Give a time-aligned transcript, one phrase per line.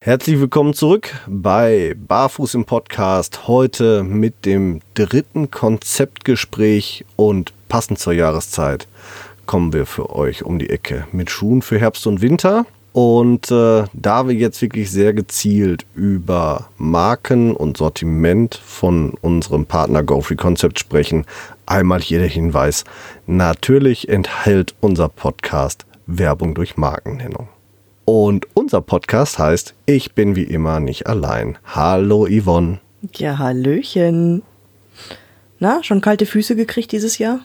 [0.00, 3.48] Herzlich willkommen zurück bei Barfuß im Podcast.
[3.48, 8.86] Heute mit dem dritten Konzeptgespräch und passend zur Jahreszeit
[9.46, 12.66] kommen wir für euch um die Ecke mit Schuhen für Herbst und Winter.
[12.92, 20.02] Und äh, da wir jetzt wirklich sehr gezielt über Marken und Sortiment von unserem Partner
[20.02, 21.24] GoFree Concept sprechen,
[21.64, 22.84] einmal hier der Hinweis.
[23.26, 27.48] Natürlich enthält unser Podcast Werbung durch Markennennung.
[28.06, 31.58] Und unser Podcast heißt Ich bin wie immer nicht allein.
[31.64, 32.78] Hallo Yvonne.
[33.16, 34.44] Ja, Hallöchen.
[35.58, 37.40] Na, schon kalte Füße gekriegt dieses Jahr?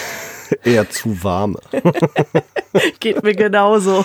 [0.62, 1.58] Eher zu warme.
[3.00, 4.04] Geht mir genauso.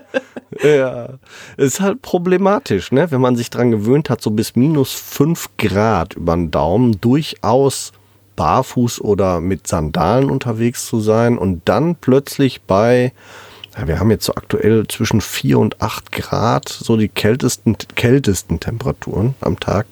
[0.62, 1.10] ja,
[1.58, 3.10] ist halt problematisch, ne?
[3.10, 7.92] wenn man sich dran gewöhnt hat, so bis minus 5 Grad über den Daumen durchaus
[8.36, 13.12] barfuß oder mit Sandalen unterwegs zu sein und dann plötzlich bei,
[13.76, 18.60] ja, wir haben jetzt so aktuell zwischen 4 und 8 Grad, so die kältesten, kältesten
[18.60, 19.86] Temperaturen am Tag,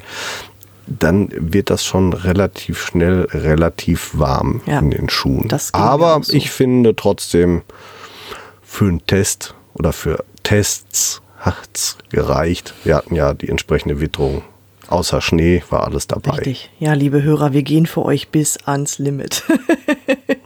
[0.87, 5.49] dann wird das schon relativ schnell relativ warm ja, in den Schuhen.
[5.73, 6.33] Aber so.
[6.33, 7.63] ich finde trotzdem
[8.63, 12.75] für einen Test oder für Tests hat es gereicht.
[12.85, 14.43] Wir hatten ja die entsprechende Witterung.
[14.89, 16.33] Außer Schnee war alles dabei.
[16.33, 16.71] Richtig.
[16.79, 19.45] Ja, liebe Hörer, wir gehen für euch bis ans Limit.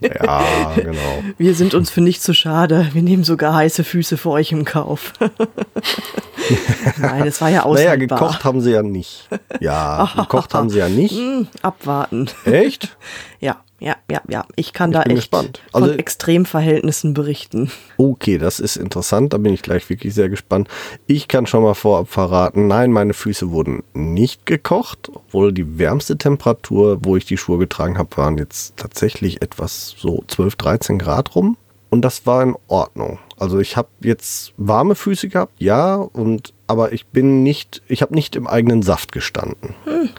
[0.01, 1.23] ja, genau.
[1.39, 2.91] Wir sind uns für nichts zu schade.
[2.93, 5.13] Wir nehmen sogar heiße Füße für euch im Kauf.
[6.99, 7.97] Nein, es war ja aushaltbar.
[7.97, 9.29] Naja, gekocht haben sie ja nicht.
[9.61, 11.17] Ja, gekocht haben sie ja nicht.
[11.17, 12.29] Hm, abwarten.
[12.45, 12.97] Echt?
[13.41, 14.47] Ja ja, ja, ja.
[14.57, 15.61] Ich kann ich da echt gespannt.
[15.73, 17.71] Also, von Extremverhältnissen berichten.
[17.99, 19.33] Okay, das ist interessant.
[19.33, 20.69] Da bin ich gleich wirklich sehr gespannt.
[21.07, 26.17] Ich kann schon mal vorab verraten, nein, meine Füße wurden nicht gekocht, obwohl die wärmste
[26.17, 31.35] Temperatur, wo ich die Schuhe getragen habe, waren jetzt tatsächlich etwas so 12, 13 Grad
[31.35, 31.57] rum.
[31.91, 33.19] Und das war in Ordnung.
[33.39, 38.15] Also ich habe jetzt warme Füße gehabt, ja, und aber ich bin nicht, ich habe
[38.15, 39.75] nicht im eigenen Saft gestanden.
[39.85, 40.11] Hm.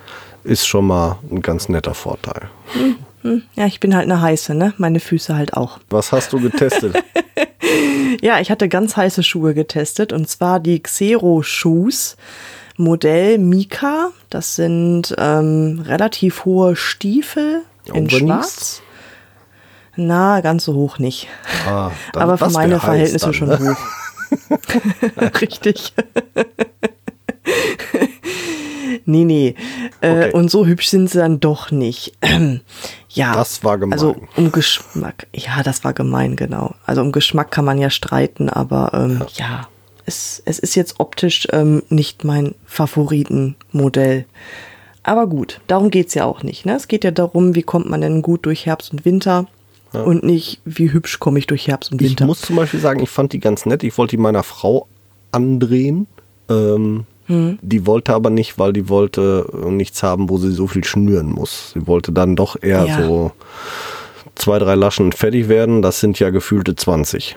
[0.43, 2.49] Ist schon mal ein ganz netter Vorteil.
[2.73, 2.95] Hm.
[3.21, 4.73] Hm, ja, ich bin halt eine heiße, ne?
[4.77, 5.79] Meine Füße halt auch.
[5.89, 7.03] Was hast du getestet?
[8.21, 12.17] ja, ich hatte ganz heiße Schuhe getestet und zwar die Xero Shoes
[12.77, 14.11] Modell Mika.
[14.29, 17.63] Das sind ähm, relativ hohe Stiefel
[17.93, 18.81] in Schwarz.
[19.95, 21.27] Na, ganz so hoch nicht.
[21.67, 23.59] Ah, Aber für meine Verhältnisse dann, schon ne?
[23.59, 23.77] hoch.
[25.41, 25.93] Richtig.
[29.09, 29.55] Nee, nee.
[30.01, 30.31] Äh, okay.
[30.33, 32.13] und so hübsch sind sie dann doch nicht.
[33.09, 33.33] ja.
[33.33, 33.93] Das war gemein.
[33.93, 35.27] Also um Geschmack.
[35.33, 36.75] Ja, das war gemein, genau.
[36.85, 39.45] Also um Geschmack kann man ja streiten, aber ähm, ja.
[39.45, 39.67] ja,
[40.05, 44.25] es, es ist jetzt optisch ähm, nicht mein Favoritenmodell.
[45.03, 46.65] Aber gut, darum geht es ja auch nicht.
[46.65, 46.75] Ne?
[46.75, 49.47] Es geht ja darum, wie kommt man denn gut durch Herbst und Winter.
[49.93, 50.01] Ja.
[50.01, 52.25] Und nicht, wie hübsch komme ich durch Herbst und Winter.
[52.25, 53.83] Ich muss zum Beispiel sagen, ich fand die ganz nett.
[53.83, 54.85] Ich wollte die meiner Frau
[55.31, 56.07] andrehen.
[56.49, 57.59] Ähm, hm.
[57.61, 61.71] Die wollte aber nicht, weil die wollte nichts haben, wo sie so viel schnüren muss.
[61.73, 63.03] Sie wollte dann doch eher ja.
[63.03, 63.31] so
[64.35, 65.81] zwei, drei Laschen fertig werden.
[65.81, 67.35] Das sind ja gefühlte 20.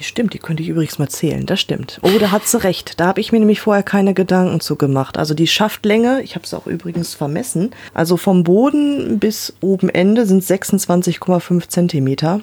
[0.00, 1.44] Stimmt, die könnte ich übrigens mal zählen.
[1.44, 2.00] Das stimmt.
[2.02, 2.98] Oh, da hat sie recht.
[2.98, 5.18] Da habe ich mir nämlich vorher keine Gedanken zu gemacht.
[5.18, 7.70] Also die Schaftlänge, ich habe es auch übrigens vermessen.
[7.92, 12.40] Also vom Boden bis oben Ende sind 26,5 Zentimeter.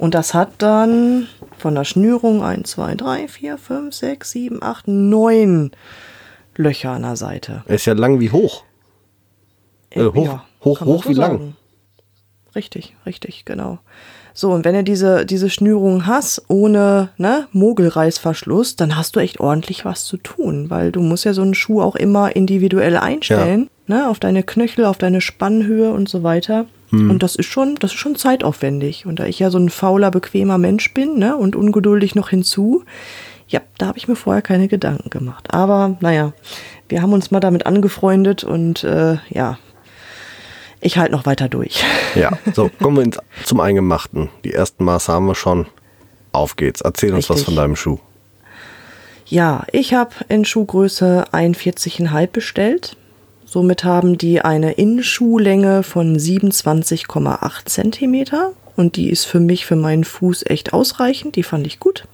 [0.00, 1.28] Und das hat dann
[1.58, 5.72] von der Schnürung 1, 2, 3, 4, 5, 6, 7, 8, 9
[6.56, 7.64] Löcher an der Seite.
[7.66, 8.64] Er ist ja lang wie hoch.
[9.90, 11.38] Äh, hoch, ja, hoch, hoch wie sagen.
[11.38, 11.56] lang.
[12.54, 13.78] Richtig, richtig, genau.
[14.32, 19.38] So, und wenn du diese, diese Schnürung hast, ohne ne, Mogelreißverschluss, dann hast du echt
[19.38, 23.68] ordentlich was zu tun, weil du musst ja so einen Schuh auch immer individuell einstellen,
[23.86, 23.96] ja.
[23.96, 26.64] ne, auf deine Knöchel, auf deine Spannhöhe und so weiter.
[26.90, 27.10] Hm.
[27.10, 29.06] Und das ist schon, das ist schon zeitaufwendig.
[29.06, 32.84] Und da ich ja so ein fauler, bequemer Mensch bin, ne, und ungeduldig noch hinzu,
[33.48, 35.52] ja, da habe ich mir vorher keine Gedanken gemacht.
[35.52, 36.32] Aber naja,
[36.88, 39.58] wir haben uns mal damit angefreundet und äh, ja,
[40.80, 41.82] ich halte noch weiter durch.
[42.16, 44.30] Ja, so kommen wir ins, zum Eingemachten.
[44.42, 45.66] Die ersten Maße haben wir schon.
[46.32, 46.80] Auf geht's.
[46.80, 47.36] Erzähl uns Richtig.
[47.36, 48.00] was von deinem Schuh.
[49.26, 52.96] Ja, ich habe in Schuhgröße 41,5 bestellt.
[53.52, 58.24] Somit haben die eine Innenschuhlänge von 27,8 cm
[58.76, 61.34] und die ist für mich, für meinen Fuß echt ausreichend.
[61.34, 62.04] Die fand ich gut.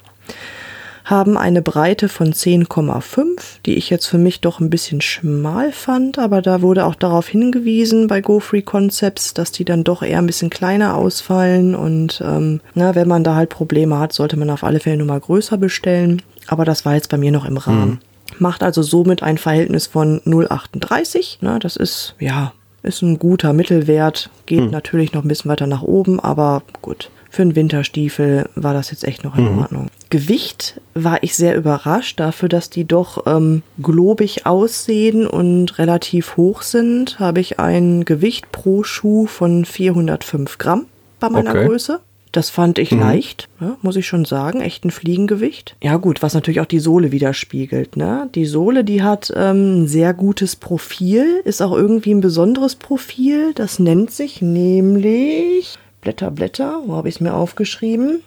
[1.05, 6.19] haben eine Breite von 10,5, die ich jetzt für mich doch ein bisschen schmal fand,
[6.19, 10.27] aber da wurde auch darauf hingewiesen bei GoFree Concepts, dass die dann doch eher ein
[10.27, 14.65] bisschen kleiner ausfallen und ähm, na, wenn man da halt Probleme hat, sollte man auf
[14.65, 16.23] alle Fälle nur mal größer bestellen.
[16.47, 18.01] Aber das war jetzt bei mir noch im Rahmen.
[18.39, 21.39] Macht also somit ein Verhältnis von 0,38.
[21.41, 22.53] Na, das ist, ja,
[22.83, 24.31] ist ein guter Mittelwert.
[24.47, 24.71] Geht mhm.
[24.71, 27.11] natürlich noch ein bisschen weiter nach oben, aber gut.
[27.31, 29.59] Für einen Winterstiefel war das jetzt echt noch in mhm.
[29.59, 29.87] Ordnung.
[30.09, 36.63] Gewicht war ich sehr überrascht dafür, dass die doch ähm, globig aussehen und relativ hoch
[36.63, 37.19] sind.
[37.19, 40.87] Habe ich ein Gewicht pro Schuh von 405 Gramm
[41.21, 41.67] bei meiner okay.
[41.67, 42.01] Größe.
[42.37, 43.01] Das fand ich mhm.
[43.01, 44.61] leicht, ja, muss ich schon sagen.
[44.61, 45.75] Echt ein Fliegengewicht.
[45.83, 47.97] Ja, gut, was natürlich auch die Sohle widerspiegelt.
[47.97, 48.29] Ne?
[48.35, 53.55] Die Sohle, die hat ähm, ein sehr gutes Profil, ist auch irgendwie ein besonderes Profil.
[53.55, 55.79] Das nennt sich nämlich.
[56.03, 58.21] Blätter, Blätter, wo habe ich es mir aufgeschrieben?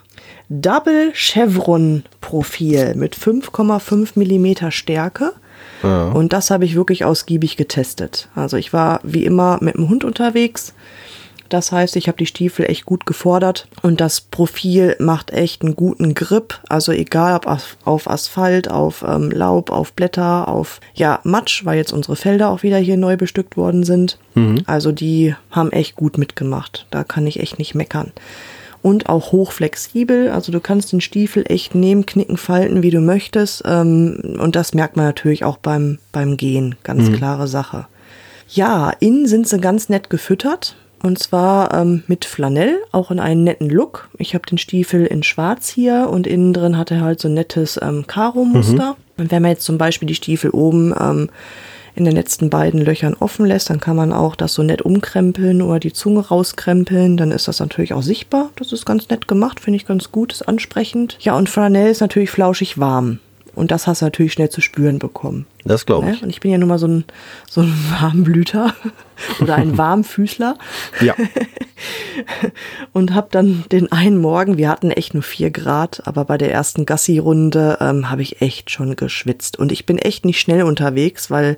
[0.49, 5.33] Double Chevron Profil mit 5,5 Millimeter Stärke.
[5.83, 6.09] Ja.
[6.09, 8.27] Und das habe ich wirklich ausgiebig getestet.
[8.33, 10.73] Also ich war wie immer mit dem Hund unterwegs
[11.49, 15.75] das heißt, ich habe die Stiefel echt gut gefordert und das Profil macht echt einen
[15.75, 16.59] guten Grip.
[16.69, 17.47] Also egal ob
[17.85, 22.63] auf Asphalt, auf ähm, Laub, auf Blätter, auf ja Matsch, weil jetzt unsere Felder auch
[22.63, 24.17] wieder hier neu bestückt worden sind.
[24.35, 24.63] Mhm.
[24.65, 26.85] Also die haben echt gut mitgemacht.
[26.91, 28.11] Da kann ich echt nicht meckern
[28.81, 30.29] und auch hochflexibel.
[30.29, 33.63] Also du kannst den Stiefel echt nehmen, knicken, falten, wie du möchtest.
[33.65, 36.75] Ähm, und das merkt man natürlich auch beim, beim Gehen.
[36.83, 37.15] Ganz mhm.
[37.15, 37.87] klare Sache.
[38.47, 40.75] Ja, innen sind sie ganz nett gefüttert.
[41.01, 44.09] Und zwar ähm, mit Flanell, auch in einem netten Look.
[44.17, 47.33] Ich habe den Stiefel in schwarz hier und innen drin hat er halt so ein
[47.33, 48.91] nettes ähm, Karo-Muster.
[48.91, 49.21] Mhm.
[49.23, 51.29] Und wenn man jetzt zum Beispiel die Stiefel oben ähm,
[51.95, 55.61] in den letzten beiden Löchern offen lässt, dann kann man auch das so nett umkrempeln
[55.61, 57.17] oder die Zunge rauskrempeln.
[57.17, 58.49] Dann ist das natürlich auch sichtbar.
[58.55, 61.17] Das ist ganz nett gemacht, finde ich ganz gut, ist ansprechend.
[61.21, 63.19] Ja, und Flanell ist natürlich flauschig warm.
[63.55, 65.45] Und das hast du natürlich schnell zu spüren bekommen.
[65.65, 66.23] Das glaube ich.
[66.23, 67.05] Und ich bin ja nun mal so ein,
[67.49, 68.73] so ein Warmblüter
[69.41, 70.57] oder ein Warmfüßler.
[71.01, 71.15] ja.
[72.93, 76.51] und habe dann den einen Morgen, wir hatten echt nur vier Grad, aber bei der
[76.51, 79.57] ersten Gassi-Runde ähm, habe ich echt schon geschwitzt.
[79.57, 81.57] Und ich bin echt nicht schnell unterwegs, weil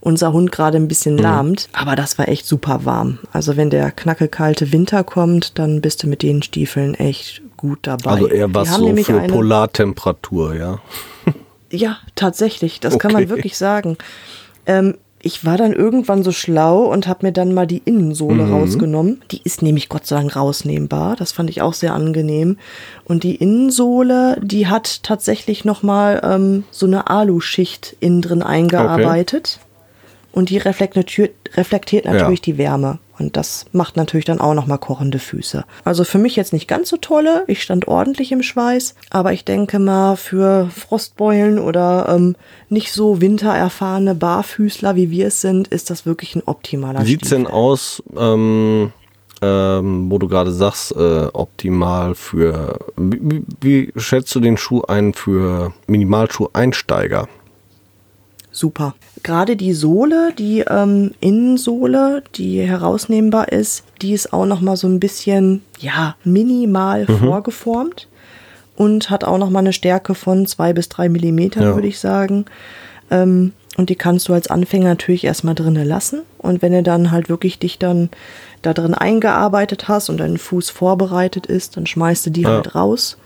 [0.00, 1.22] unser Hund gerade ein bisschen mhm.
[1.22, 1.68] lahmt.
[1.72, 3.18] Aber das war echt super warm.
[3.32, 8.12] Also wenn der knackelkalte Winter kommt, dann bist du mit den Stiefeln echt gut dabei.
[8.12, 10.78] Also eher was so für eine, Polartemperatur, ja.
[11.70, 13.02] Ja, tatsächlich, das okay.
[13.02, 13.98] kann man wirklich sagen.
[14.66, 18.52] Ähm, ich war dann irgendwann so schlau und habe mir dann mal die Innensohle mhm.
[18.52, 19.22] rausgenommen.
[19.30, 21.16] Die ist nämlich Gott sei Dank rausnehmbar.
[21.16, 22.56] Das fand ich auch sehr angenehm.
[23.04, 29.58] Und die Innensohle, die hat tatsächlich noch mal ähm, so eine Aluschicht innen drin eingearbeitet.
[29.60, 29.68] Okay.
[30.32, 32.44] Und die reflektiert, reflektiert natürlich ja.
[32.44, 32.98] die Wärme.
[33.18, 35.64] Und das macht natürlich dann auch nochmal kochende Füße.
[35.84, 37.44] Also für mich jetzt nicht ganz so tolle.
[37.46, 38.94] Ich stand ordentlich im Schweiß.
[39.10, 42.36] Aber ich denke mal, für Frostbeulen oder ähm,
[42.68, 47.30] nicht so wintererfahrene Barfüßler, wie wir es sind, ist das wirklich ein optimaler Wie sieht's
[47.30, 48.92] denn aus, ähm,
[49.40, 55.14] ähm, wo du gerade sagst, äh, optimal für, wie, wie schätzt du den Schuh ein
[55.14, 57.28] für Minimalschuh-Einsteiger?
[58.58, 58.94] Super.
[59.22, 64.86] Gerade die Sohle, die ähm, Innensohle, die herausnehmbar ist, die ist auch noch mal so
[64.88, 67.18] ein bisschen ja minimal mhm.
[67.18, 68.08] vorgeformt
[68.76, 71.74] und hat auch noch mal eine Stärke von zwei bis drei Millimetern, ja.
[71.74, 72.44] würde ich sagen.
[73.10, 76.22] Ähm, und die kannst du als Anfänger natürlich erstmal drinnen lassen.
[76.38, 78.10] Und wenn du dann halt wirklich dich dann
[78.62, 82.50] da drin eingearbeitet hast und dein Fuß vorbereitet ist, dann schmeißt du die ja.
[82.50, 83.16] halt raus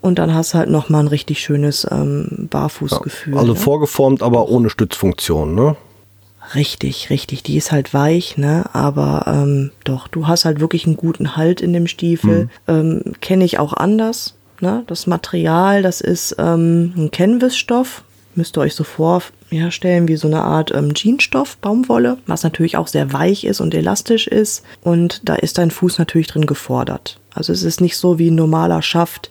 [0.00, 3.34] und dann hast du halt nochmal ein richtig schönes ähm, Barfußgefühl.
[3.34, 3.58] Ja, also ne?
[3.58, 5.76] vorgeformt, aber ohne Stützfunktion, ne?
[6.54, 7.42] Richtig, richtig.
[7.42, 8.64] Die ist halt weich, ne?
[8.72, 12.44] Aber ähm, doch, du hast halt wirklich einen guten Halt in dem Stiefel.
[12.44, 12.50] Mhm.
[12.68, 14.34] Ähm, Kenne ich auch anders.
[14.60, 14.82] Ne?
[14.86, 18.02] Das Material, das ist ähm, ein Canvas-Stoff.
[18.34, 22.86] Müsst ihr euch so vorstellen wie so eine Art ähm, Jeansstoff, Baumwolle, was natürlich auch
[22.86, 24.62] sehr weich ist und elastisch ist.
[24.82, 27.18] Und da ist dein Fuß natürlich drin gefordert.
[27.34, 29.30] Also es ist nicht so wie ein normaler Schaft,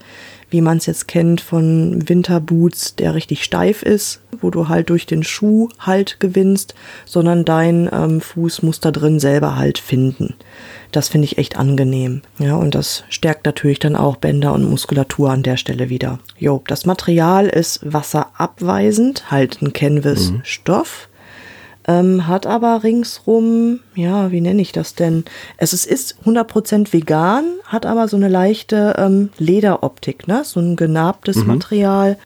[0.49, 5.05] wie man es jetzt kennt von Winterboots, der richtig steif ist, wo du halt durch
[5.05, 6.73] den Schuh Halt gewinnst,
[7.05, 10.35] sondern dein ähm, Fuß muss da drin selber Halt finden.
[10.91, 12.21] Das finde ich echt angenehm.
[12.39, 16.19] Ja, und das stärkt natürlich dann auch Bänder und Muskulatur an der Stelle wieder.
[16.37, 21.09] Jo, das Material ist wasserabweisend, halt ein Canvas-Stoff.
[21.11, 21.16] Mhm
[21.87, 25.23] ähm, hat aber ringsrum, ja, wie nenne ich das denn?
[25.57, 30.43] Es ist 100% vegan, hat aber so eine leichte ähm, Lederoptik, ne?
[30.43, 31.47] so ein genabtes mhm.
[31.47, 32.17] Material,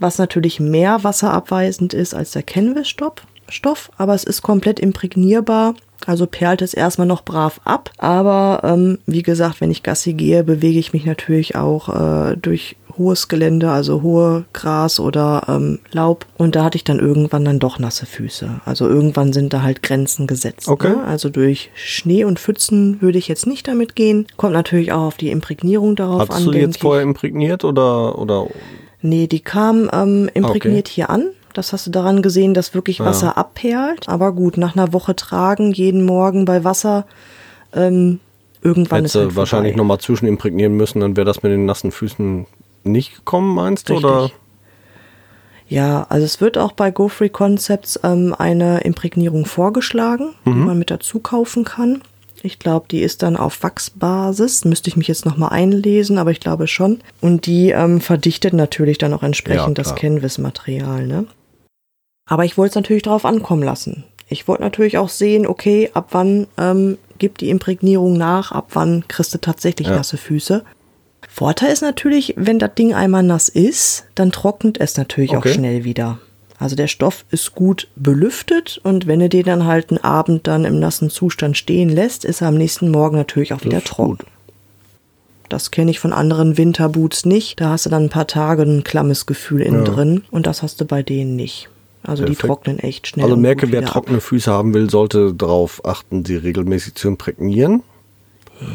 [0.00, 3.14] was natürlich mehr wasserabweisend ist als der Canvas-Stoff,
[3.48, 5.74] Stoff, aber es ist komplett imprägnierbar.
[6.06, 7.90] Also perlt es erstmal noch brav ab.
[7.98, 12.76] Aber ähm, wie gesagt, wenn ich Gassi gehe, bewege ich mich natürlich auch äh, durch
[12.98, 16.26] hohes Gelände, also hohe Gras oder ähm, Laub.
[16.36, 18.60] Und da hatte ich dann irgendwann dann doch nasse Füße.
[18.64, 20.68] Also irgendwann sind da halt Grenzen gesetzt.
[20.68, 20.90] Okay.
[20.90, 21.04] Ne?
[21.04, 24.26] Also durch Schnee und Pfützen würde ich jetzt nicht damit gehen.
[24.36, 26.44] Kommt natürlich auch auf die Imprägnierung darauf Hattest an.
[26.44, 28.48] du die denke jetzt vorher imprägniert oder, oder
[29.00, 31.28] Nee, die kam ähm, imprägniert hier an.
[31.54, 34.08] Das hast du daran gesehen, dass wirklich Wasser abperlt.
[34.08, 37.06] Aber gut, nach einer Woche tragen, jeden Morgen bei Wasser,
[37.74, 38.20] ähm,
[38.62, 41.64] irgendwann hättest ist du halt wahrscheinlich nochmal zwischen imprägnieren müssen, dann wäre das mit den
[41.64, 42.46] nassen Füßen
[42.92, 43.94] nicht gekommen, meinst du?
[43.94, 44.10] Richtig.
[44.10, 44.30] Oder?
[45.68, 50.90] Ja, also es wird auch bei GoFree Concepts ähm, eine Imprägnierung vorgeschlagen, die man mit
[50.90, 52.00] dazu kaufen kann.
[52.42, 54.64] Ich glaube, die ist dann auf Wachsbasis.
[54.64, 57.00] Müsste ich mich jetzt nochmal einlesen, aber ich glaube schon.
[57.20, 59.94] Und die ähm, verdichtet natürlich dann auch entsprechend Ja, das.
[59.94, 61.06] Canvas-Material.
[61.06, 61.26] Ne?
[62.26, 64.04] Aber ich wollte es natürlich darauf ankommen lassen.
[64.28, 69.06] Ich wollte natürlich auch sehen, okay, ab wann ähm, gibt die Imprägnierung nach, ab wann
[69.08, 69.96] kriegst du tatsächlich Ja.
[69.96, 70.64] nasse Füße.
[71.28, 75.50] Vorteil ist natürlich, wenn das Ding einmal nass ist, dann trocknet es natürlich Okay.
[75.50, 76.18] auch schnell wieder.
[76.58, 80.64] Also der Stoff ist gut belüftet und wenn du den dann halt einen Abend dann
[80.64, 84.16] im nassen Zustand stehen lässt, ist er am nächsten Morgen natürlich auch wieder ist trocken.
[84.18, 84.26] gut.
[85.48, 87.60] Das kenne ich von anderen Winterboots nicht.
[87.60, 89.92] Da hast du dann ein paar Tage ein klammes Gefühl innen Ja.
[89.92, 91.68] drin und das hast du bei denen nicht.
[92.02, 92.46] Also die Perfekt.
[92.46, 93.24] trocknen echt schnell.
[93.24, 93.92] Also merke, wer wieder ab.
[93.92, 97.82] trockene Füße haben will, sollte darauf achten, sie regelmäßig zu imprägnieren.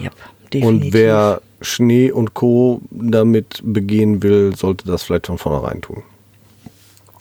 [0.01, 0.13] Yep,
[0.53, 0.65] definitiv.
[0.85, 2.81] Und wer Schnee und Co.
[2.91, 6.03] damit begehen will, sollte das vielleicht von vornherein tun.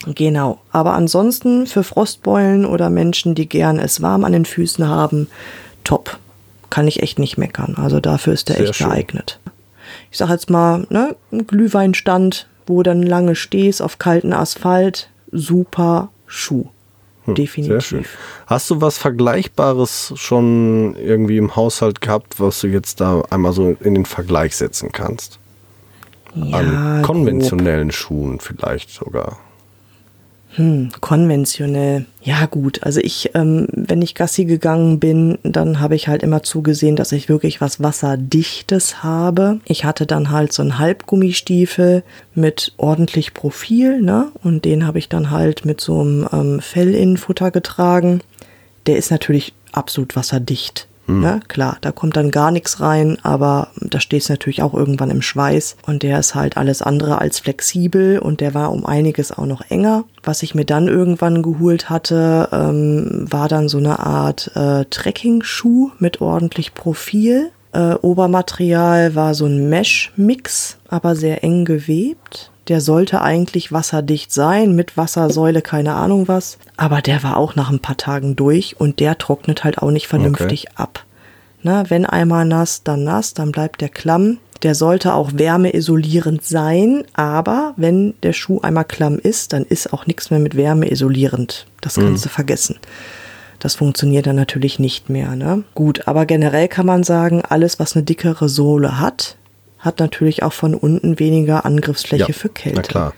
[0.07, 0.59] Genau.
[0.71, 5.29] Aber ansonsten für Frostbeulen oder Menschen, die gern es warm an den Füßen haben,
[5.85, 6.19] top.
[6.71, 7.77] Kann ich echt nicht meckern.
[7.77, 8.89] Also dafür ist der Sehr echt schön.
[8.89, 9.39] geeignet.
[10.11, 16.11] Ich sag jetzt mal, ne, ein Glühweinstand, wo dann lange stehst auf kalten Asphalt, super
[16.27, 16.67] Schuh.
[17.27, 17.57] Definitiv.
[17.57, 18.05] Hm, Sehr schön.
[18.47, 23.77] Hast du was Vergleichbares schon irgendwie im Haushalt gehabt, was du jetzt da einmal so
[23.81, 25.39] in den Vergleich setzen kannst?
[26.35, 27.07] Ja, An grob.
[27.07, 29.39] konventionellen Schuhen vielleicht sogar.
[31.01, 32.07] Konventionell.
[32.23, 36.43] Ja gut, also ich, ähm, wenn ich Gassi gegangen bin, dann habe ich halt immer
[36.43, 39.61] zugesehen, dass ich wirklich was Wasserdichtes habe.
[39.65, 42.03] Ich hatte dann halt so einen Halbgummistiefel
[42.35, 44.31] mit ordentlich Profil, ne?
[44.43, 48.21] Und den habe ich dann halt mit so einem ähm, Fellinnenfutter getragen.
[48.87, 50.87] Der ist natürlich absolut wasserdicht.
[51.07, 51.41] Ne?
[51.49, 55.21] Klar, da kommt dann gar nichts rein, aber da steht es natürlich auch irgendwann im
[55.23, 59.47] Schweiß und der ist halt alles andere als flexibel und der war um einiges auch
[59.47, 60.05] noch enger.
[60.23, 65.91] Was ich mir dann irgendwann geholt hatte, ähm, war dann so eine Art äh, Trekking-Schuh
[65.99, 67.51] mit ordentlich Profil.
[67.73, 72.52] Äh, Obermaterial war so ein Mesh-Mix, aber sehr eng gewebt.
[72.69, 76.59] Der sollte eigentlich wasserdicht sein, mit Wassersäule, keine Ahnung was.
[76.77, 80.07] Aber der war auch nach ein paar Tagen durch und der trocknet halt auch nicht
[80.07, 81.05] vernünftig ab.
[81.63, 84.39] Na, wenn einmal nass, dann nass, dann bleibt der klamm.
[84.63, 90.07] Der sollte auch wärmeisolierend sein, aber wenn der Schuh einmal klamm ist, dann ist auch
[90.07, 91.67] nichts mehr mit wärmeisolierend.
[91.81, 92.79] Das kannst du vergessen.
[93.59, 95.35] Das funktioniert dann natürlich nicht mehr.
[95.37, 95.65] Ne?
[95.75, 99.37] Gut, aber generell kann man sagen, alles, was eine dickere Sohle hat,
[99.83, 102.77] hat natürlich auch von unten weniger Angriffsfläche für Kälte.
[102.77, 103.15] Na klar.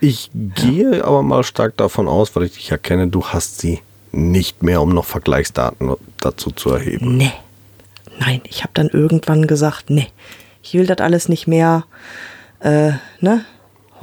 [0.00, 3.80] Ich gehe aber mal stark davon aus, weil ich dich ja kenne, du hast sie
[4.12, 7.16] nicht mehr, um noch Vergleichsdaten dazu zu erheben.
[7.16, 7.32] Nee.
[8.20, 10.06] Nein, ich habe dann irgendwann gesagt, nee,
[10.62, 11.84] ich will das alles nicht mehr,
[12.60, 13.44] äh, ne?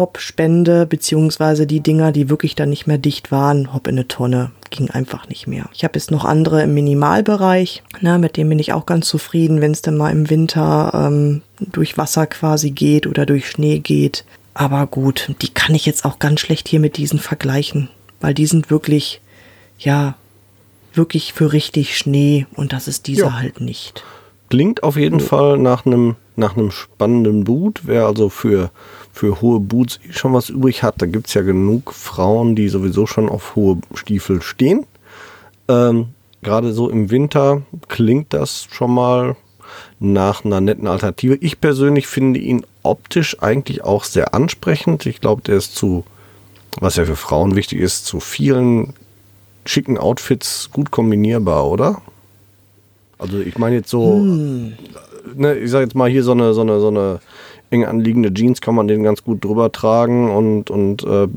[0.02, 4.08] Hopp, Spende, beziehungsweise die Dinger, die wirklich dann nicht mehr dicht waren, hopp in eine
[4.08, 5.70] Tonne, ging einfach nicht mehr.
[5.76, 9.62] Ich habe jetzt noch andere im Minimalbereich, ne, mit denen bin ich auch ganz zufrieden,
[9.62, 14.26] wenn es dann mal im Winter ähm, durch Wasser quasi geht oder durch Schnee geht.
[14.56, 17.88] Aber gut, die kann ich jetzt auch ganz schlecht hier mit diesen vergleichen,
[18.22, 19.22] weil die sind wirklich,
[19.78, 20.16] ja,
[20.96, 23.38] wirklich für richtig Schnee und das ist dieser Ja.
[23.38, 24.04] halt nicht.
[24.52, 27.84] Klingt auf jeden Fall nach einem nach einem spannenden Boot.
[27.86, 28.70] Wer also für,
[29.14, 33.08] für hohe Boots schon was übrig hat, da gibt es ja genug Frauen, die sowieso
[33.08, 34.86] schon auf hohe Stiefel stehen.
[35.70, 36.10] Ähm,
[36.42, 39.38] Gerade so im Winter klingt das schon mal
[40.02, 41.36] nach einer netten Alternative.
[41.36, 45.06] Ich persönlich finde ihn optisch eigentlich auch sehr ansprechend.
[45.06, 46.04] Ich glaube, der ist zu,
[46.82, 48.96] was ja für Frauen wichtig ist, zu vielen
[49.66, 52.02] schicken Outfits gut kombinierbar, oder?
[53.22, 54.20] Also ich meine jetzt so,
[55.36, 57.20] ne, ich sag jetzt mal hier so eine, so eine, so eine
[57.70, 61.28] eng anliegende Jeans kann man den ganz gut drüber tragen und, und äh,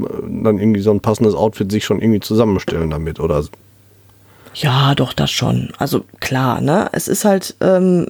[0.42, 3.44] dann irgendwie so ein passendes Outfit sich schon irgendwie zusammenstellen damit, oder?
[4.54, 5.70] Ja, doch, das schon.
[5.78, 6.88] Also klar, ne?
[6.92, 8.06] Es ist halt, ähm,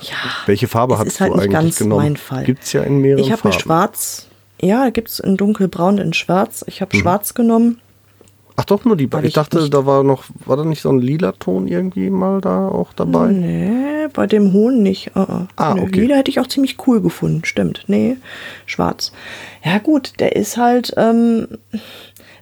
[0.00, 0.16] ja.
[0.46, 2.02] Welche Farbe Es hast ist halt du nicht eigentlich ganz genommen?
[2.02, 2.44] mein Fall.
[2.44, 4.26] Gibt's ja in mehreren Ich habe mir schwarz,
[4.60, 6.64] ja, gibt's in dunkelbraun in schwarz.
[6.66, 6.84] Ich Mhm.
[6.86, 7.78] habe schwarz genommen.
[8.56, 9.26] Ach doch, nur die beiden.
[9.26, 12.68] Ich dachte, da war noch, war da nicht so ein lila Ton irgendwie mal da
[12.68, 13.28] auch dabei?
[13.32, 15.12] Nee, bei dem Hohn nicht.
[15.16, 15.46] Uh -uh.
[15.56, 16.00] Ah, Nö, okay.
[16.00, 17.84] Lila hätte ich auch ziemlich cool gefunden, stimmt.
[17.86, 18.18] Nee,
[18.66, 19.12] schwarz.
[19.64, 21.48] Ja gut, der ist halt, ähm,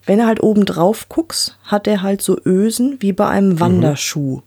[0.05, 3.61] wenn er halt oben drauf guckst, hat er halt so Ösen wie bei einem Mhm.
[3.61, 4.43] Wanderschuh.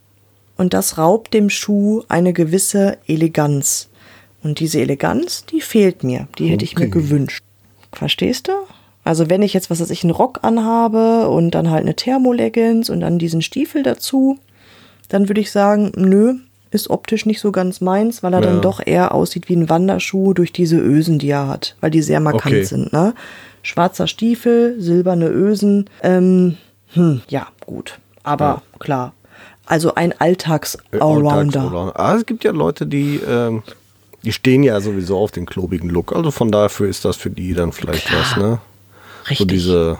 [0.58, 3.90] Und das raubt dem Schuh eine gewisse Eleganz.
[4.44, 6.28] Und diese Eleganz, die fehlt mir.
[6.38, 7.44] Die hätte ich mir gewünscht.
[7.94, 8.52] Verstehst du?
[9.04, 12.90] Also wenn ich jetzt, was weiß ich, einen Rock anhabe und dann halt eine Thermoleggings
[12.90, 14.38] und dann diesen Stiefel dazu,
[15.10, 16.36] dann würde ich sagen, nö,
[16.72, 18.48] ist optisch nicht so ganz meins, weil er Ja.
[18.48, 22.02] dann doch eher aussieht wie ein Wanderschuh durch diese Ösen, die er hat, weil die
[22.02, 22.64] sehr markant Okay.
[22.64, 22.94] sind.
[22.94, 23.14] Ne?
[23.62, 26.58] Schwarzer Stiefel, silberne Ösen, ähm,
[26.94, 28.00] hm, ja, gut.
[28.24, 29.14] Aber klar,
[29.66, 31.32] also ein Äh, Alltags-Allrounder.
[31.60, 32.00] Alltags-Allrounder.
[32.00, 33.64] Ah, es gibt ja Leute, die, ähm,
[34.24, 36.16] die stehen ja sowieso auf den klobigen Look.
[36.16, 38.22] Also von dafür ist das für die dann vielleicht Klar.
[38.22, 38.60] was, ne?
[39.30, 39.38] Richtig.
[39.38, 40.00] So diese,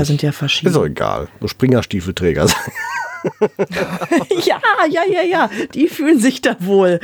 [0.00, 0.06] nicht.
[0.06, 0.84] sind ja Ist doch verschieden.
[0.84, 1.28] egal.
[1.40, 2.46] So Springerstiefelträger.
[4.44, 5.50] ja, ja, ja, ja.
[5.74, 7.00] Die fühlen sich da wohl.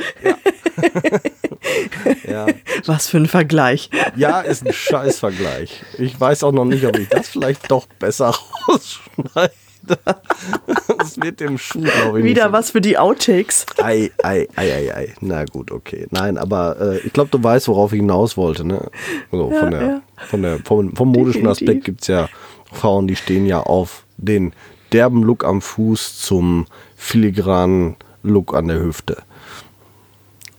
[2.27, 2.47] ja.
[2.85, 3.89] Was für ein Vergleich.
[4.15, 5.83] ja, ist ein Scheißvergleich.
[5.97, 8.35] Ich weiß auch noch nicht, ob ich das vielleicht doch besser
[8.67, 9.53] rausschneide.
[10.97, 13.65] Das wird dem Schuh, glaube ich, Wieder was für die Outtakes.
[13.81, 15.13] Ei, ei, ei, ei, ei.
[15.21, 16.07] Na gut, okay.
[16.11, 18.63] Nein, aber äh, ich glaube, du weißt, worauf ich hinaus wollte.
[18.65, 18.89] Ne?
[19.31, 20.01] Also Ja, von der, ja.
[20.27, 21.67] Von der, vom, vom modischen Definitiv.
[21.67, 22.29] Aspekt gibt es ja
[22.71, 24.53] Frauen, die stehen ja auf den
[24.91, 29.17] derben Look am Fuß zum filigranen Look an der Hüfte.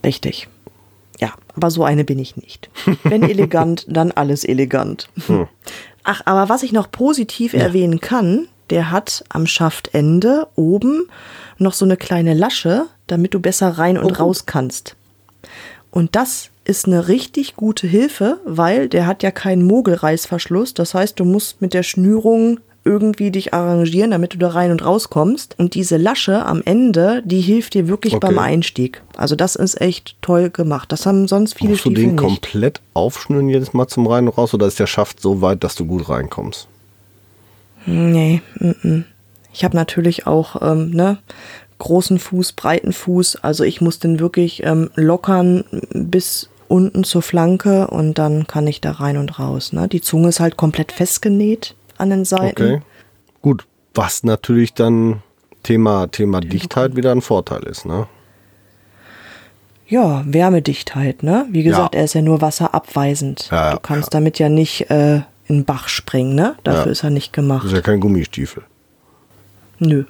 [0.05, 0.49] Richtig.
[1.21, 2.69] Ja, aber so eine bin ich nicht.
[3.05, 5.09] Wenn elegant, dann alles elegant.
[6.03, 11.07] Ach, aber was ich noch positiv erwähnen kann, der hat am Schaftende oben
[11.59, 14.23] noch so eine kleine Lasche, damit du besser rein und Oh.
[14.25, 14.97] raus kannst.
[15.91, 20.75] Und das ist eine richtig gute Hilfe, weil der hat ja keinen Mogelreißverschluss.
[20.75, 24.85] Das heißt, du musst mit der Schnürung irgendwie dich arrangieren, damit du da rein und
[24.85, 25.55] raus kommst.
[25.59, 28.27] Und diese Lasche am Ende, die hilft dir wirklich Okay.
[28.29, 29.03] beim Einstieg.
[29.17, 30.91] Also das ist echt toll gemacht.
[30.91, 32.25] Das haben sonst viele Musst du Stiefel den nicht.
[32.25, 35.75] komplett aufschnüren jedes Mal zum Rein und Raus oder ist der Schaft so weit, dass
[35.77, 36.67] du gut reinkommst?
[37.87, 39.05] Nee, mm, mm.
[39.53, 41.19] ich habe natürlich auch ähm, ne,
[41.79, 43.37] großen Fuß, breiten Fuß.
[43.43, 48.81] Also ich muss den wirklich ähm, lockern bis unten zur Flanke und dann kann ich
[48.81, 49.73] da rein und raus.
[49.73, 49.89] Ne?
[49.89, 52.63] Die Zunge ist halt komplett festgenäht an den Seiten.
[52.63, 52.83] Okay.
[53.43, 55.23] Gut, was natürlich dann
[55.63, 58.07] Thema, Thema Dichtheit wieder ein Vorteil ist, ne?
[59.87, 61.47] Ja, Wärmedichtheit, ne?
[61.51, 61.99] Wie gesagt, Ja.
[61.99, 63.49] er ist ja nur wasserabweisend.
[63.51, 66.55] Ja, ja, du kannst damit ja nicht äh, in den Bach springen, ne?
[66.65, 66.91] Dafür Ja.
[66.93, 67.65] ist er nicht Das gemacht.
[67.67, 68.63] ist ja kein Gummistiefel.
[69.79, 70.05] Nö.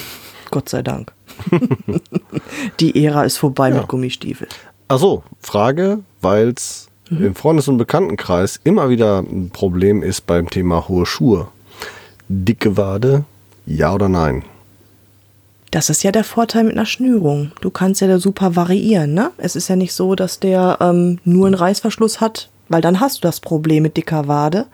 [0.50, 1.12] Gott sei Dank.
[2.80, 4.48] Die Ära ist vorbei mit Gummistiefel.
[4.88, 7.26] Achso, Frage, weil es Mhm.
[7.26, 11.46] im Freundes- und Bekanntenkreis immer wieder ein Problem ist beim Thema hohe Schuhe.
[12.28, 13.24] Dicke Wade,
[13.64, 14.42] ja oder nein?
[15.70, 17.52] Das ist ja der Vorteil mit einer Schnürung.
[17.60, 19.30] Du kannst ja da super variieren, ne?
[19.36, 23.18] Es ist ja nicht so, dass der ähm, nur einen Reißverschluss hat, weil dann hast
[23.18, 24.66] du das Problem mit dicker Wade.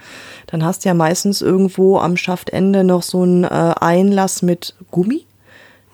[0.47, 5.27] Dann hast du ja meistens irgendwo am Schaftende noch so einen äh, Einlass mit Gummi.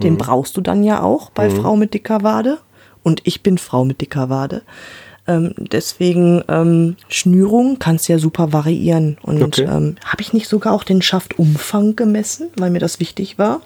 [0.02, 2.58] Den brauchst du dann ja auch bei Frau mit dicker Wade.
[3.02, 4.62] Und ich bin Frau mit dicker Wade.
[5.26, 9.18] Ähm, deswegen ähm, Schnürung kannst du ja super variieren.
[9.22, 9.62] Und Okay.
[9.64, 13.60] ähm, habe ich nicht sogar auch den Schaftumfang gemessen, weil mir das wichtig war?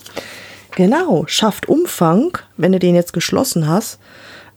[0.75, 3.99] Genau, Schaftumfang, wenn du den jetzt geschlossen hast,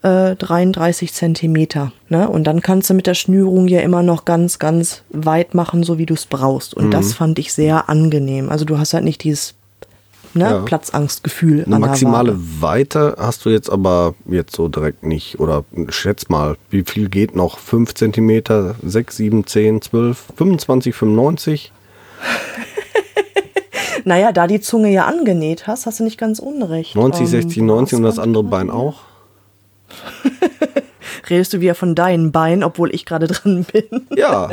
[0.06, 1.92] äh, 33 Zentimeter.
[2.08, 2.28] Ne?
[2.28, 5.98] Und dann kannst du mit der Schnürung ja immer noch ganz, ganz weit machen, so
[5.98, 6.74] wie du es brauchst.
[6.74, 8.48] Und das fand ich sehr angenehm.
[8.48, 9.54] Also du hast halt nicht dieses
[10.34, 10.58] ne, Ja.
[10.60, 11.64] Platzangstgefühl.
[11.64, 12.36] Eine maximale.
[12.60, 15.40] Weite hast du jetzt aber jetzt so direkt nicht.
[15.40, 17.58] Oder schätz mal, wie viel geht noch?
[17.58, 21.72] 5 Zentimeter, 6, 7, 10, 12, 25, 95?
[24.04, 26.94] Naja, da die Zunge ja angenäht hast, hast du nicht ganz unrecht.
[26.94, 28.44] 90, Ähm, 60, 90 und das andere.
[28.44, 29.00] Bein auch?
[31.30, 34.06] Redest du wieder von deinen Beinen, obwohl ich gerade dran bin?
[34.16, 34.48] Ja.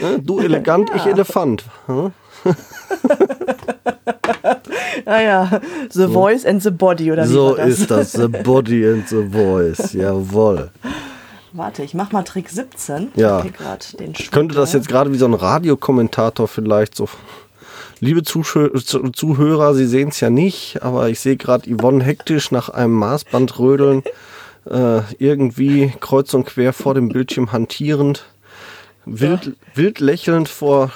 [0.00, 1.64] Ne, Du elegant, ich Elefant.
[1.86, 2.12] Hm?
[5.04, 7.68] Naja, The Voice and the Body, oder wie So das?
[7.68, 8.12] ist das.
[8.12, 9.92] The body and the voice.
[9.92, 10.70] Jawohl.
[11.52, 13.08] Warte, ich mach mal Trick 17.
[13.16, 13.44] Ja.
[14.16, 17.08] Ich könnte das jetzt gerade wie so ein Radiokommentator vielleicht so.
[18.00, 22.50] Liebe Zuschö Zu- Zuhörer, Sie sehen es ja nicht, aber ich sehe gerade Yvonne hektisch
[22.50, 24.02] nach einem Maßband rödeln,
[24.68, 28.26] äh, irgendwie kreuz und quer vor dem Bildschirm hantierend,
[29.04, 30.90] wild, wild lächelnd vor.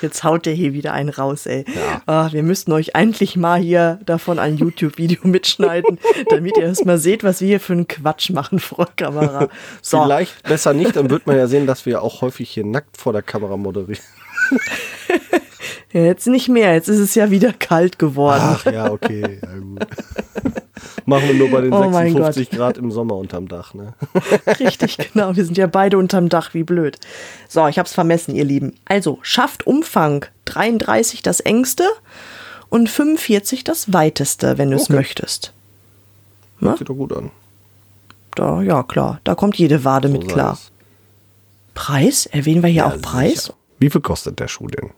[0.00, 1.64] Jetzt haut der hier wieder einen raus, ey.
[2.06, 5.98] Ah, wir müssten euch eigentlich mal hier davon ein YouTube-Video mitschneiden,
[6.28, 9.48] damit ihr erst mal seht, was wir hier für einen Quatsch machen vor der Kamera.
[9.80, 12.96] So, Vielleicht besser nicht, dann wird man ja sehen, dass wir auch häufig hier nackt
[12.96, 14.02] vor der Kamera moderieren.
[15.92, 18.40] Ja, jetzt nicht mehr, jetzt ist es ja wieder kalt geworden.
[18.42, 19.38] Ach ja, okay.
[19.42, 19.86] Ja, gut.
[21.06, 23.92] Machen wir nur bei den Oh mein 56 Grad im Sommer unterm Dach, ne?
[24.58, 25.36] Richtig, genau.
[25.36, 26.98] Wir sind ja beide unterm Dach, wie blöd.
[27.46, 28.74] So, ich hab's vermessen, ihr Lieben.
[28.86, 31.84] Also, schafft Umfang 33 das engste
[32.70, 34.94] und 45 das weiteste, wenn du es Okay.
[34.94, 35.52] möchtest.
[36.60, 36.74] Ne?
[36.78, 37.30] Sieht doch gut an.
[38.34, 39.20] Da, ja, klar.
[39.24, 40.58] Da kommt jede Wade So mit klar.
[41.74, 42.24] Preis?
[42.26, 43.44] Erwähnen wir hier Ja, auch Preis?
[43.44, 43.54] sicher.
[43.82, 44.90] Wie viel kostet der Schuh denn?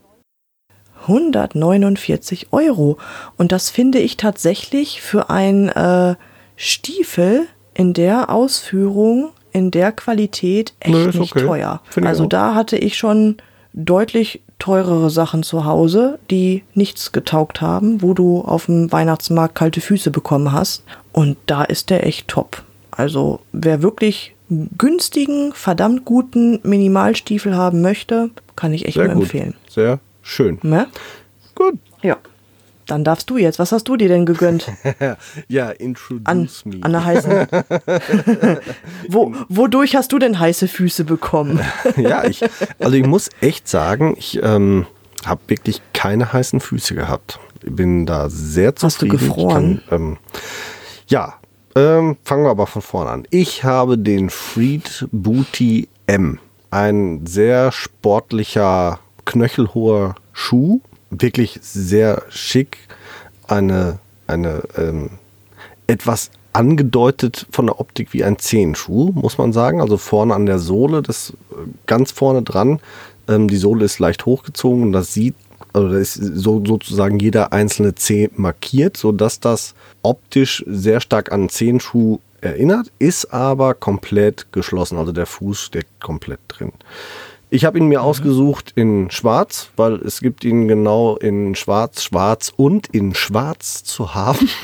[1.04, 2.98] 149 Euro.
[3.38, 6.16] Und das finde ich tatsächlich für ein äh,
[6.56, 11.46] Stiefel in der Ausführung, in der Qualität echt Nö, nicht okay.
[11.46, 11.80] teuer.
[11.88, 13.38] Finde ich Also da hatte ich schon
[13.72, 19.80] deutlich teurere Sachen zu Hause, die nichts getaugt haben, wo du auf dem Weihnachtsmarkt kalte
[19.80, 20.84] Füße bekommen hast.
[21.12, 22.62] Und da ist der echt top.
[22.90, 24.34] Also wer wirklich
[24.76, 29.22] günstigen, verdammt guten Minimalstiefel haben möchte, kann ich echt Sehr nur gut.
[29.24, 29.54] empfehlen.
[29.68, 30.58] Sehr schön.
[30.62, 30.86] Ne?
[31.54, 31.74] Gut.
[32.02, 32.16] Ja.
[32.86, 33.58] Dann darfst du jetzt.
[33.58, 34.70] Was hast du dir denn gegönnt?
[35.48, 36.82] ja, introduce An, me.
[36.82, 37.32] an der heißen.
[39.08, 41.60] Wo, wodurch hast du denn heiße Füße bekommen?
[41.96, 42.42] ja, ich,
[42.78, 44.86] also ich muss echt sagen, ich ähm,
[45.24, 47.38] habe wirklich keine heißen Füße gehabt.
[47.62, 49.18] Ich bin da sehr Hast du zufrieden.
[49.18, 49.82] gefroren?
[49.88, 50.16] Kann, ähm,
[51.06, 51.34] ja,
[51.74, 53.26] ähm, fangen wir aber von vorne an.
[53.30, 56.38] Ich habe den Freed Booty M.
[56.74, 60.80] Ein sehr sportlicher, knöchelhoher Schuh.
[61.08, 62.78] Wirklich sehr schick.
[63.46, 65.10] Eine, eine ähm,
[65.86, 69.80] etwas angedeutet von der Optik wie ein Zehenschuh, muss man sagen.
[69.80, 72.80] Also vorne an der Sohle, das äh, ganz vorne dran.
[73.28, 75.36] Ähm, die Sohle ist leicht hochgezogen und das sieht,
[75.72, 81.48] also da ist so, sozusagen jeder einzelne Zeh markiert, sodass das optisch sehr stark an
[81.48, 84.98] Zehenschuh erinnert, ist aber komplett geschlossen.
[84.98, 86.72] Also der Fuß steckt komplett drin.
[87.50, 92.52] Ich habe ihn mir ausgesucht in Schwarz, weil es gibt ihn genau in Schwarz, Schwarz
[92.56, 94.48] und in Schwarz zu haben.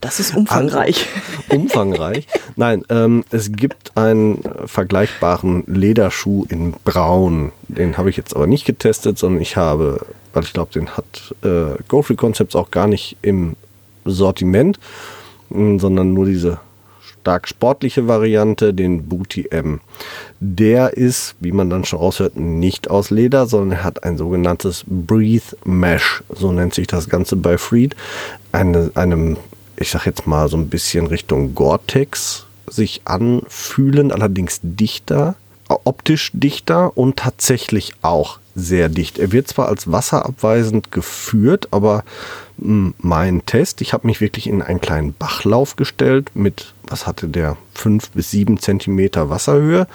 [0.00, 1.08] Das ist umfangreich.
[1.48, 2.28] Also, umfangreich.
[2.54, 7.50] Nein, ähm, es gibt einen vergleichbaren Lederschuh in Braun.
[7.66, 11.34] Den habe ich jetzt aber nicht getestet, sondern ich habe, weil ich glaube, den hat
[11.42, 13.56] äh, GoFree Concepts auch gar nicht im
[14.04, 14.78] Sortiment,
[15.50, 16.60] sondern nur diese
[17.24, 19.80] stark sportliche Variante, den Booty M.
[20.40, 24.84] Der ist, wie man dann schon raushört, nicht aus Leder, sondern er hat ein sogenanntes
[24.86, 27.96] Breathe Mesh, so nennt sich das Ganze bei Freed.
[28.52, 29.38] Eine, einem,
[29.78, 35.34] ich sag jetzt mal so ein bisschen Richtung Gore-Tex sich anfühlen, allerdings dichter,
[35.68, 39.18] optisch dichter und tatsächlich auch sehr dicht.
[39.18, 42.04] Er wird zwar als wasserabweisend geführt, aber
[42.56, 47.56] mein Test, ich habe mich wirklich in einen kleinen Bachlauf gestellt mit, was hatte der,
[47.74, 49.86] fünf bis sieben Zentimeter Wasserhöhe.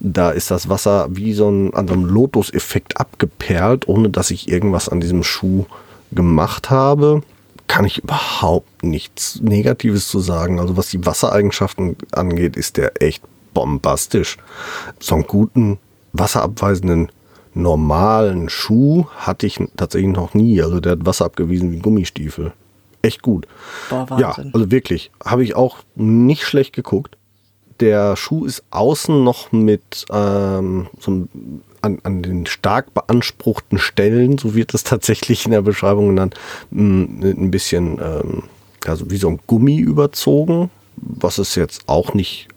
[0.00, 4.48] Da ist das Wasser wie so ein, an so einem Lotus-Effekt abgeperlt, ohne dass ich
[4.48, 5.66] irgendwas an diesem Schuh
[6.12, 7.22] gemacht habe.
[7.66, 10.60] Kann ich überhaupt nichts Negatives zu sagen.
[10.60, 14.38] Also was die Wassereigenschaften angeht, ist der echt bombastisch.
[15.00, 15.78] So einen guten,
[16.12, 17.10] wasserabweisenden
[17.56, 20.60] normalen Schuh hatte ich tatsächlich noch nie.
[20.62, 22.52] Also der hat Wasser abgewiesen wie Gummistiefel.
[23.02, 23.46] Echt gut.
[23.90, 24.50] Boah, Ja, Wahnsinn.
[24.54, 25.10] also wirklich.
[25.24, 27.16] Habe ich auch nicht schlecht geguckt.
[27.80, 31.28] Der Schuh ist außen noch mit ähm, so einem-
[31.82, 36.34] an, an den stark beanspruchten Stellen, so wird es tatsächlich in der Beschreibung genannt,
[36.72, 38.42] m, mit ein bisschen, ähm,
[38.86, 42.48] also wie so ein Gummi überzogen, was es jetzt auch nicht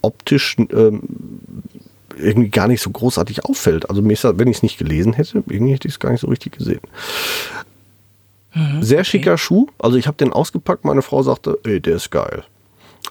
[0.00, 1.02] optisch ähm,
[2.18, 3.88] irgendwie gar nicht so großartig auffällt.
[3.88, 6.10] Also mir ist das, wenn ich es nicht gelesen hätte, irgendwie hätte ich es gar
[6.10, 6.80] nicht so richtig gesehen.
[8.80, 9.68] Sehr schicker Schuh.
[9.78, 12.44] Also ich habe den ausgepackt, meine Frau sagte, ey, der ist geil.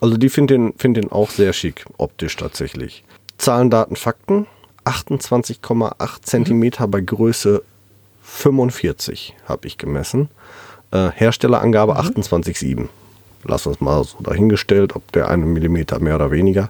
[0.02, 3.04] Also die findet den, find den auch sehr schick, optisch tatsächlich.
[3.38, 4.48] Zahlen, Daten, Fakten.
[4.86, 7.62] 28,8 Zentimeter bei Größe
[8.24, 10.30] 45 habe ich gemessen.
[10.91, 12.88] Äh, Herstellerangabe 28,7.
[13.43, 16.70] Lass uns mal so dahingestellt, ob der eine Millimeter mehr oder weniger.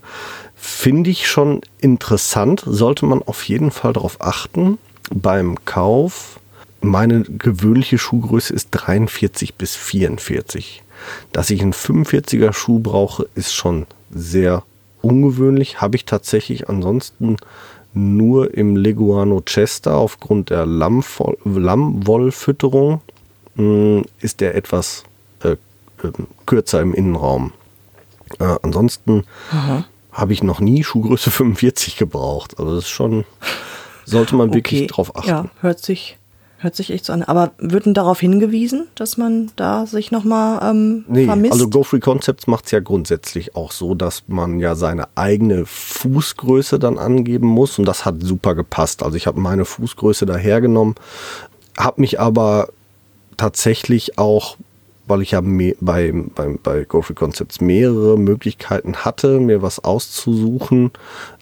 [0.58, 2.64] Finde ich schon interessant.
[2.66, 4.78] Sollte man auf jeden Fall darauf achten
[5.14, 6.40] beim Kauf.
[6.82, 10.84] Meine gewöhnliche Schuhgröße ist 43 bis 44.
[11.32, 14.64] Dass ich einen 45er Schuh brauche, ist schon sehr
[15.02, 15.80] ungewöhnlich.
[15.80, 17.38] Habe ich tatsächlich ansonsten
[17.94, 23.02] nur im Leguano Chester aufgrund der Lammwollfütterung
[23.56, 25.04] mh, ist der etwas
[25.44, 25.56] äh,
[26.04, 27.54] ähm, kürzer im Innenraum.
[28.40, 29.24] Äh, ansonsten
[30.18, 32.56] habe ich noch nie Schuhgröße 45 gebraucht.
[32.60, 33.24] Also das ist schon,
[34.06, 35.30] sollte man wirklich drauf achten.
[35.30, 36.18] Ja, hört sich,
[36.60, 37.22] Hört sich echt so an.
[37.22, 41.54] Aber wird denn darauf hingewiesen, dass man da sich nochmal ähm, Nee, vermisst?
[41.54, 45.68] also Go Free Concepts macht es ja grundsätzlich auch so, dass man ja seine eigene
[45.68, 49.04] Fußgröße dann angeben muss und das hat super gepasst.
[49.04, 50.96] Also ich habe meine Fußgröße dahergenommen,
[51.78, 52.70] habe mich aber
[53.38, 54.58] tatsächlich auch,
[55.08, 60.92] weil ich ja bei, bei, bei Go Concepts mehrere Möglichkeiten hatte, mir was auszusuchen,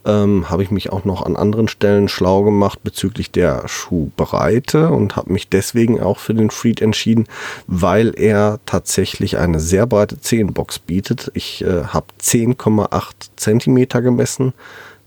[0.06, 5.16] ähm, habe ich mich auch noch an anderen Stellen schlau gemacht bezüglich der Schuhbreite und
[5.16, 7.28] habe mich deswegen auch für den Freed entschieden,
[7.68, 11.32] weil er tatsächlich eine sehr breite Zehenbox bietet.
[11.34, 14.54] Ich äh, habe 10,8 Zentimeter gemessen.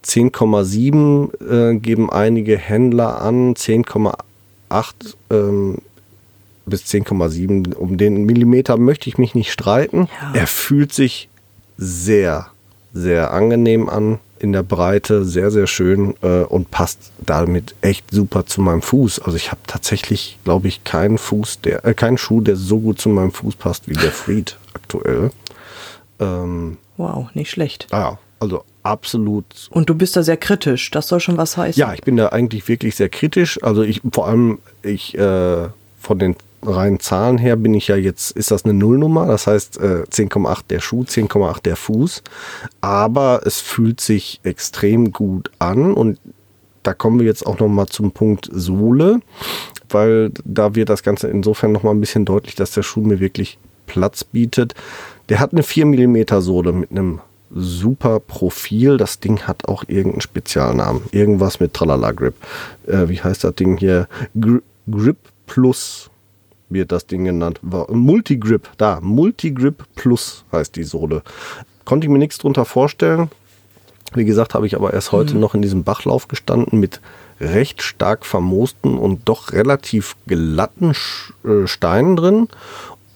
[0.04, 4.14] 10,7 äh, geben einige Händler an, 10,8
[5.30, 5.78] ähm,
[6.68, 7.74] bis 10,7.
[7.74, 10.08] Um den Millimeter möchte ich mich nicht streiten.
[10.22, 10.40] Ja.
[10.40, 11.28] Er fühlt sich
[11.76, 12.48] sehr,
[12.92, 18.46] sehr angenehm an in der Breite, sehr, sehr schön äh, und passt damit echt super
[18.46, 19.20] zu meinem Fuß.
[19.20, 23.00] Also ich habe tatsächlich, glaube ich, keinen Fuß, der, äh, keinen Schuh, der so gut
[23.00, 25.30] zu meinem Fuß passt wie der Freed aktuell.
[26.20, 27.88] Ähm, wow, nicht schlecht.
[27.92, 30.90] ja, also absolut Und du bist da sehr kritisch.
[30.90, 31.78] Das soll schon was heißen.
[31.78, 33.62] ja, ich bin da eigentlich wirklich sehr kritisch.
[33.62, 35.68] Also ich vor allem ich äh,
[36.00, 39.78] von den reinen Zahlen her bin ich ja jetzt ist das eine Nullnummer, das heißt
[39.78, 42.22] äh, 10,8 der Schuh, 10,8 der Fuß,
[42.80, 46.18] aber es fühlt sich extrem gut an und
[46.82, 49.20] da kommen wir jetzt auch noch mal zum Punkt Sohle,
[49.90, 53.20] weil da wird das Ganze insofern noch mal ein bisschen deutlich, dass der Schuh mir
[53.20, 54.74] wirklich Platz bietet.
[55.28, 58.96] Der hat eine 4 mm Sohle mit einem super Profil.
[58.96, 61.02] Das Ding hat auch irgendeinen Spezialnamen.
[61.12, 62.34] Irgendwas mit Tralala Grip.
[62.86, 64.08] Äh, wie heißt das Ding hier?
[64.38, 66.10] Gri Grip Plus
[66.70, 67.58] wird das Ding genannt.
[67.62, 69.00] War- Multigrip, da.
[69.00, 71.22] Multigrip Plus heißt die Sohle.
[71.84, 73.30] Konnte ich mir nichts drunter vorstellen.
[74.14, 77.00] Wie gesagt, habe ich aber erst heute noch in diesem Bachlauf gestanden mit
[77.40, 80.92] recht stark vermoosten und doch relativ glatten
[81.44, 82.48] äh, Steinen drin.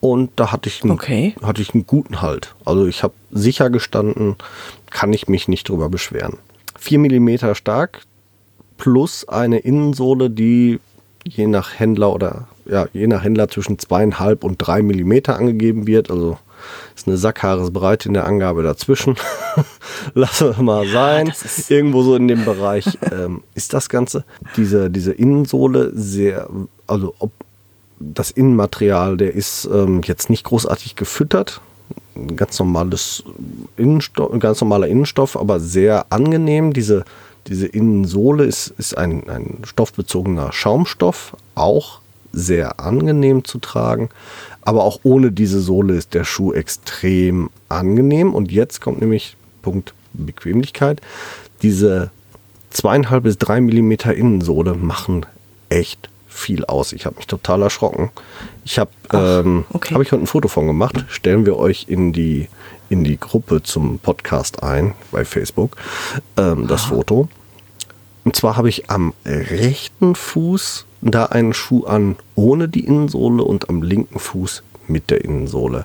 [0.01, 1.35] Und da hatte ich, einen, Okay.
[1.43, 2.55] hatte ich einen guten Halt.
[2.65, 4.37] Also ich habe sicher gestanden,
[4.91, 6.38] kann ich mich nicht drüber beschweren.
[6.79, 8.03] 4 mm stark
[8.79, 10.81] plus eine Innensohle, die
[11.25, 16.11] je nach Händler oder ja, je nach Händler zwischen zweieinhalb und drei Millimeter angegeben wird.
[16.11, 16.38] Also
[16.94, 19.16] ist eine Sackhaaresbreite in der Angabe dazwischen.
[20.14, 21.27] Lassen wir mal sein.
[21.29, 24.25] ist- Irgendwo so in dem Bereich ähm, ist das Ganze.
[24.57, 26.48] Diese, diese Innensohle sehr,
[26.87, 27.33] also ob
[27.98, 31.61] das Innenmaterial, der ist ähm, jetzt nicht großartig gefüttert.
[32.14, 33.25] Ein ganz normales
[33.77, 36.72] Innenstoff, ganz normaler Innenstoff, aber sehr angenehm.
[36.72, 37.05] Diese,
[37.46, 42.01] diese Innensohle ist, ist ein, ein stoffbezogener Schaumstoff, auch
[42.33, 44.09] sehr angenehm zu tragen.
[44.62, 48.35] Aber auch ohne diese Sohle ist der Schuh extrem angenehm.
[48.35, 51.01] Und jetzt kommt nämlich Punkt Bequemlichkeit.
[51.62, 52.11] Diese
[52.71, 55.27] zweieinhalb bis drei Millimeter Innensohle machen
[55.68, 56.92] echt viel aus.
[56.92, 58.11] Ich habe mich total erschrocken.
[58.64, 59.95] Ich habe ähm, okay.
[59.95, 61.05] habe ich heute ein Foto von gemacht.
[61.09, 62.49] Stellen wir euch in die
[62.88, 65.77] in die Gruppe zum Podcast ein bei Facebook
[66.37, 67.29] ähm, das Foto.
[68.25, 73.69] Und zwar habe ich am rechten Fuß da einen Schuh an ohne die Innensohle und
[73.69, 75.85] am linken Fuß mit der Innensohle.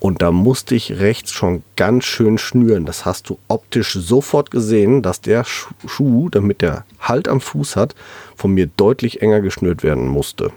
[0.00, 2.86] Und da musste ich rechts schon ganz schön schnüren.
[2.86, 7.76] Das hast du optisch sofort gesehen, dass der Schu- Schuh, damit der Halt am Fuß
[7.76, 7.94] hat,
[8.36, 10.52] von mir deutlich enger geschnürt werden musste.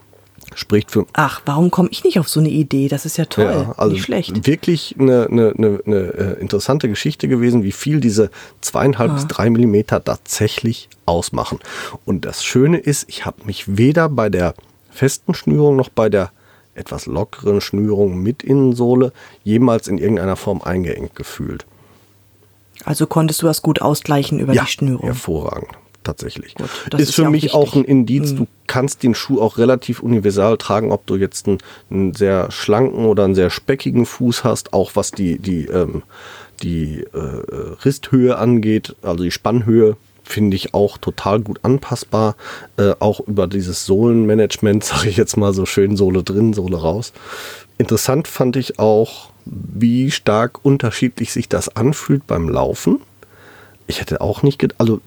[0.54, 2.90] Spricht für Ach, warum komme ich nicht auf so eine Idee?
[2.90, 3.46] Das ist ja toll.
[3.46, 4.46] ja, also nicht schlecht.
[4.46, 9.50] Wirklich eine, eine, eine, eine äh, interessante Geschichte gewesen, wie viel diese zweieinhalb bis drei
[9.50, 11.60] Millimeter tatsächlich ausmachen.
[12.06, 14.54] Und das Schöne ist, ich habe mich weder bei der
[14.90, 16.32] festen Schnürung noch bei der
[16.74, 21.66] etwas lockeren Schnürung mit Innensohle jemals in irgendeiner Form eingeengt gefühlt.
[22.86, 25.04] Also konntest du das gut ausgleichen über die Schnürung.
[25.06, 25.72] hervorragend.
[26.04, 26.56] Tatsächlich.
[26.56, 27.88] Gut, das ist, für ja auch mich auch ein wichtig.
[27.88, 28.00] Mhm.
[28.00, 31.60] Indiz, du kannst den Schuh auch relativ universal tragen, ob du jetzt einen,
[31.92, 36.02] einen sehr schlanken oder einen sehr speckigen Fuß hast, auch was die, die, ähm,
[36.64, 42.36] die äh, Risthöhe angeht, also die Spannhöhe, finde ich auch total gut anpassbar.
[42.78, 47.14] Äh, auch über dieses Sohlenmanagement, sage ich jetzt mal so schön, Sohle drin, Sohle raus.
[47.78, 53.02] Interessant fand ich auch, wie stark unterschiedlich sich das anfühlt beim Laufen.
[53.88, 55.02] Ich hätte auch nicht gedacht, also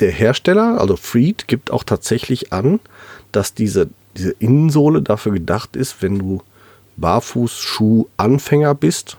[0.00, 2.80] der Hersteller, also Freed, gibt auch tatsächlich an,
[3.32, 6.42] dass diese, diese Innensohle dafür gedacht ist, wenn du
[6.96, 9.16] Barfußschuh-Anfänger bist.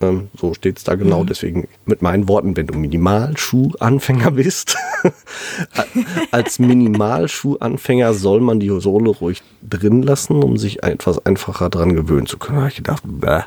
[0.00, 1.24] Ähm, so steht es da genau.
[1.24, 4.76] Deswegen mit meinen Worten, wenn du Minimalschuh-Anfänger bist.
[6.30, 12.26] Als Minimalschuh-Anfänger soll man die Sohle ruhig drin lassen, um sich etwas einfacher dran gewöhnen
[12.26, 12.56] zu können.
[12.56, 13.42] Da habe ich gedacht, bäh,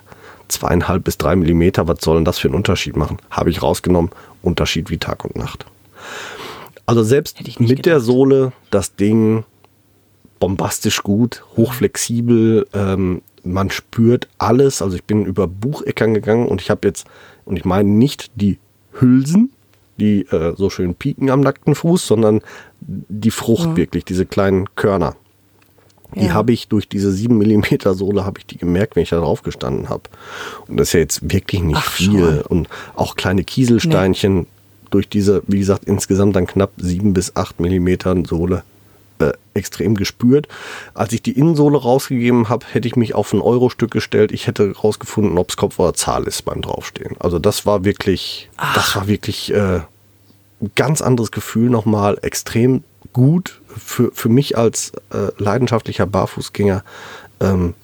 [0.47, 3.17] zweieinhalb bis drei Millimeter, was soll denn das für einen Unterschied machen?
[3.31, 4.11] Habe ich rausgenommen.
[4.41, 5.65] Unterschied wie Tag und Nacht.
[6.85, 8.01] Also selbst mit der gedacht.
[8.05, 9.45] Sohle das Ding
[10.39, 14.81] bombastisch gut, hochflexibel, ähm, man spürt alles.
[14.81, 17.05] Also ich bin über Bucheckern gegangen und ich habe jetzt,
[17.45, 18.59] und ich meine nicht die
[18.99, 19.51] Hülsen,
[19.97, 22.41] die äh, so schön pieken am nackten Fuß, sondern
[22.81, 23.75] die Frucht Ja.
[23.77, 25.15] wirklich, diese kleinen Körner.
[26.15, 26.33] Die Ja.
[26.33, 29.41] habe ich durch diese 7 mm Sohle habe ich die gemerkt, wenn ich da drauf
[29.43, 30.03] gestanden habe.
[30.67, 32.19] Und das ist ja jetzt wirklich nicht Ach, viel.
[32.19, 32.41] schon.
[32.41, 34.47] Und auch kleine Kieselsteinchen
[34.93, 38.63] durch diese, wie gesagt, insgesamt dann knapp 7 bis 8 mm Sohle
[39.19, 40.47] äh, extrem gespürt.
[40.93, 44.31] Als ich die Innensohle rausgegeben habe, hätte ich mich auf ein Euro-Stück gestellt.
[44.31, 47.15] Ich hätte rausgefunden, ob es Kopf oder Zahl ist beim Draufstehen.
[47.19, 49.81] Also das war wirklich, das war wirklich äh,
[50.61, 56.83] ein ganz anderes Gefühl nochmal, extrem gut für, für mich als äh, leidenschaftlicher Barfußgänger.
[57.39, 57.75] Ähm,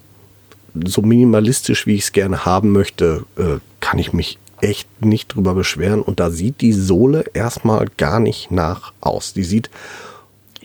[0.86, 5.54] so minimalistisch, wie ich es gerne haben möchte, äh, kann ich mich echt nicht drüber
[5.54, 6.02] beschweren.
[6.02, 9.34] Und da sieht die Sohle erstmal gar nicht nach aus.
[9.34, 9.70] Die sieht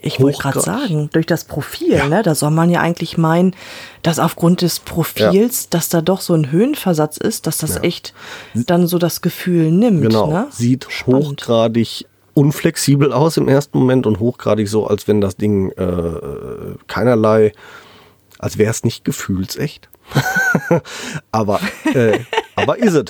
[0.07, 2.07] Ich wollte gerade sagen, durch das Profil, Ja.
[2.09, 3.57] ne, da soll man ja eigentlich meinen,
[4.03, 7.81] dass aufgrund des Profils, dass da doch so ein Höhenversatz ist, dass das Ja.
[7.83, 8.13] echt
[8.55, 10.03] dann so das Gefühl nimmt.
[10.03, 10.47] Genau, Ne?
[10.51, 11.41] sieht Spannend.
[11.43, 17.53] hochgradig unflexibel aus im ersten Moment und hochgradig so, als wenn das Ding äh, keinerlei,
[18.39, 19.89] als wäre es nicht gefühlsecht.
[21.33, 21.61] aber,
[21.95, 22.19] äh,
[22.57, 23.05] aber ist es.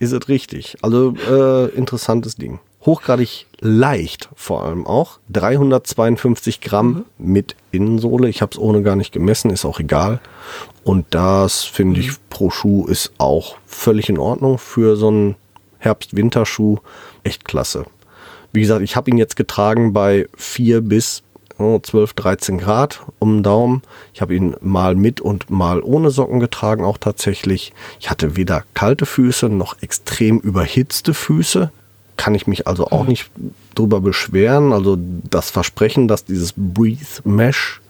[0.00, 0.78] Ist es richtig.
[0.80, 2.58] Also äh, interessantes Ding.
[2.86, 5.18] Hochgradig leicht vor allem auch.
[5.28, 8.30] 352 Gramm mit Innensohle.
[8.30, 10.20] Ich habe es ohne gar nicht gemessen, ist auch egal.
[10.82, 15.36] Und das finde ich pro Schuh ist auch völlig in Ordnung für so einen
[15.78, 16.78] Herbst-Winterschuh.
[17.22, 17.84] Echt klasse.
[18.52, 21.22] Wie gesagt, ich habe ihn jetzt getragen bei 4 bis
[21.82, 23.82] 12, 13 Grad um den Daumen.
[24.14, 27.72] Ich habe ihn mal mit und mal ohne Socken getragen, auch tatsächlich.
[28.00, 31.70] Ich hatte weder kalte Füße noch extrem überhitzte Füße.
[32.16, 33.30] Kann ich mich also auch nicht
[33.74, 34.72] drüber beschweren.
[34.72, 37.80] Also das Versprechen, dass dieses Breathe Mesh,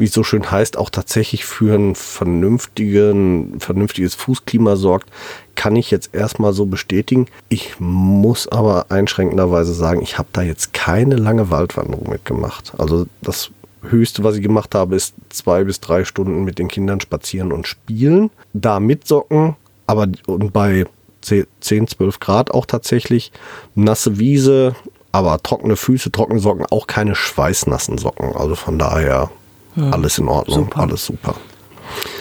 [0.00, 5.10] wie es so schön heißt, auch tatsächlich für ein vernünftigen, vernünftiges Fußklima sorgt,
[5.54, 7.26] kann ich jetzt erstmal so bestätigen.
[7.48, 12.72] Ich muss aber einschränkenderweise sagen, ich habe da jetzt keine lange Waldwanderung mitgemacht.
[12.78, 13.50] Also das
[13.82, 17.66] Höchste, was ich gemacht habe, ist zwei bis drei Stunden mit den Kindern spazieren und
[17.66, 18.30] spielen.
[18.52, 20.86] Da mit Socken, aber und bei
[21.22, 21.46] 10,
[21.88, 23.32] 12 Grad auch tatsächlich.
[23.74, 24.74] Nasse Wiese,
[25.12, 28.34] aber trockene Füße, trockene Socken, auch keine schweißnassen Socken.
[28.34, 29.30] Also von daher
[29.76, 30.80] alles in Ordnung, super.
[30.80, 31.34] alles super.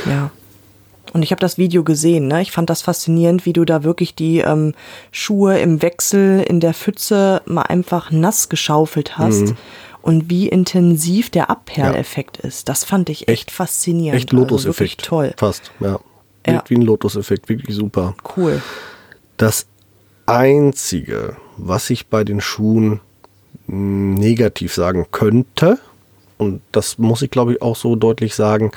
[0.05, 0.31] Ja.
[1.11, 2.41] Und ich habe das Video gesehen, ne?
[2.41, 4.73] Ich fand das faszinierend, wie du da wirklich die ähm,
[5.11, 9.47] Schuhe im Wechsel in der Pfütze mal einfach nass geschaufelt hast.
[9.47, 9.57] Mhm.
[10.01, 12.69] Und wie intensiv der Abperleffekt ist.
[12.69, 14.17] Das fand ich echt, faszinierend.
[14.17, 14.79] Echt Also Lotus-Effekt.
[14.79, 15.33] wirklich toll.
[15.35, 15.99] Fast, ja.
[16.47, 16.63] Ja.
[16.67, 18.15] Wie ein Lotus-Effekt, wirklich super.
[18.37, 18.61] Cool.
[19.35, 19.65] Das
[20.25, 23.01] Einzige, was ich bei den Schuhen
[23.67, 25.79] negativ sagen könnte,
[26.39, 28.71] und das muss ich glaube ich auch so deutlich sagen,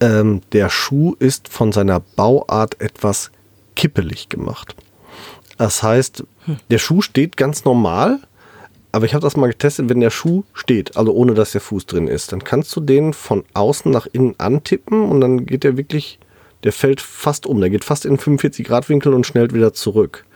[0.00, 3.30] ähm, der Schuh ist von seiner Bauart etwas
[3.76, 4.74] kippelig gemacht.
[5.58, 6.24] Das heißt,
[6.70, 8.18] der Schuh steht ganz normal,
[8.90, 11.86] aber ich habe das mal getestet, wenn der Schuh steht, also ohne dass der Fuß
[11.86, 15.76] drin ist, dann kannst du den von außen nach innen antippen und dann geht der
[15.76, 16.18] wirklich,
[16.64, 20.26] der fällt fast um, der geht fast in 45 Grad Winkel und schnellt wieder zurück.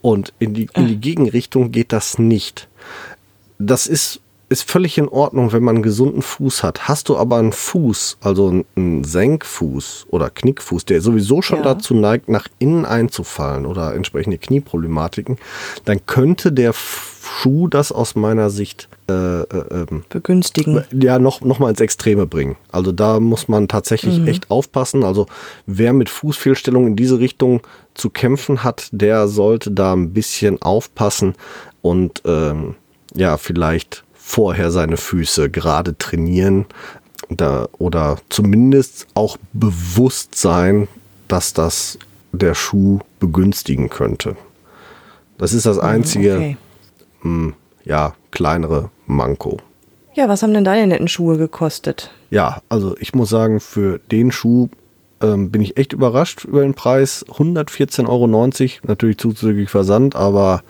[0.00, 2.68] Und in die, in die Gegenrichtung geht das nicht.
[3.58, 4.20] Das ist,
[4.60, 6.88] ist völlig in Ordnung, wenn man einen gesunden Fuß hat.
[6.88, 11.64] Hast du aber einen Fuß, also einen- Senkfuß oder Knickfuß, der sowieso schon Ja.
[11.64, 15.38] dazu neigt, nach innen einzufallen oder entsprechende Knieproblematiken,
[15.84, 20.84] dann könnte der Schuh das aus meiner Sicht äh, äh, ähm, Begünstigen.
[20.92, 22.56] ja noch, noch mal ins Extreme bringen.
[22.72, 25.04] Also da muss man tatsächlich echt aufpassen.
[25.04, 25.26] Also
[25.66, 27.60] wer mit Fußfehlstellungen in diese Richtung
[27.94, 31.34] zu kämpfen hat, der sollte da ein bisschen aufpassen
[31.82, 32.76] und ähm,
[33.14, 36.64] ja, vielleicht vorher seine Füße gerade trainieren
[37.28, 40.88] da, oder zumindest auch bewusst sein,
[41.28, 41.98] dass das
[42.32, 44.36] der Schuh begünstigen könnte.
[45.38, 46.56] Das ist das einzige,
[47.22, 47.52] Okay.
[47.84, 49.58] ja, kleinere Manko.
[50.14, 52.10] Ja, was haben denn deine netten Schuhe gekostet?
[52.30, 54.68] Ja, also ich muss sagen, für den Schuh
[55.20, 57.24] ähm, bin ich echt überrascht über den Preis.
[57.28, 58.26] 114,90 Euro,
[58.88, 60.62] natürlich zuzüglich Versand, aber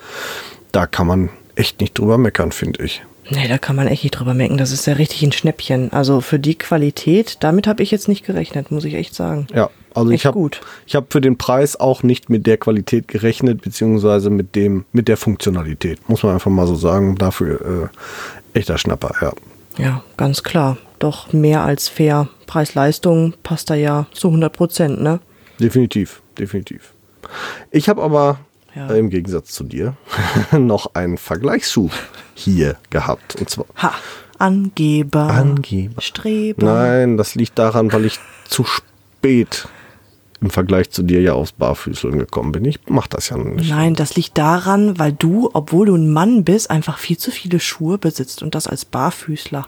[0.73, 3.03] da kann man echt nicht drüber meckern, finde ich.
[3.31, 4.59] Nee, da kann man echt nicht drüber mecken.
[4.59, 5.93] Das ist ja richtig ein Schnäppchen.
[5.93, 9.47] Also für die Qualität, damit habe ich jetzt nicht gerechnet, muss ich echt sagen.
[9.55, 10.61] Ja, also Echt ich habe gut.
[10.87, 15.09] ich habe für den Preis auch nicht mit der Qualität gerechnet, beziehungsweise mit dem mit
[15.09, 17.17] der Funktionalität, muss man einfach mal so sagen.
[17.17, 17.91] Dafür
[18.55, 19.33] äh, echter Schnapper, ja.
[19.79, 20.77] Ja, ganz klar.
[20.99, 22.29] Doch mehr als fair.
[22.47, 25.21] Preis-Leistung passt da ja zu 100 Prozent, ne?
[25.59, 26.93] Definitiv, definitiv.
[27.71, 28.39] Ich habe aber
[28.75, 28.89] Ja.
[28.89, 29.97] im Gegensatz zu dir
[30.53, 31.91] noch einen Vergleichsschuh
[32.35, 33.37] hier gehabt.
[33.37, 33.93] Und zwar Ha.
[34.39, 35.31] Angeber.
[35.31, 36.01] Angeber.
[36.03, 36.67] Streber.
[36.67, 38.19] Nein, das liegt daran, weil ich
[38.49, 39.69] zu spät
[40.41, 42.65] im Vergleich zu dir ja aufs Barfüßeln gekommen bin.
[42.65, 43.71] Ich mach das ja nicht.
[43.71, 47.61] Nein, das liegt daran, weil du, obwohl du ein Mann bist, einfach viel zu viele
[47.61, 49.67] Schuhe besitzt und das als Barfüßler.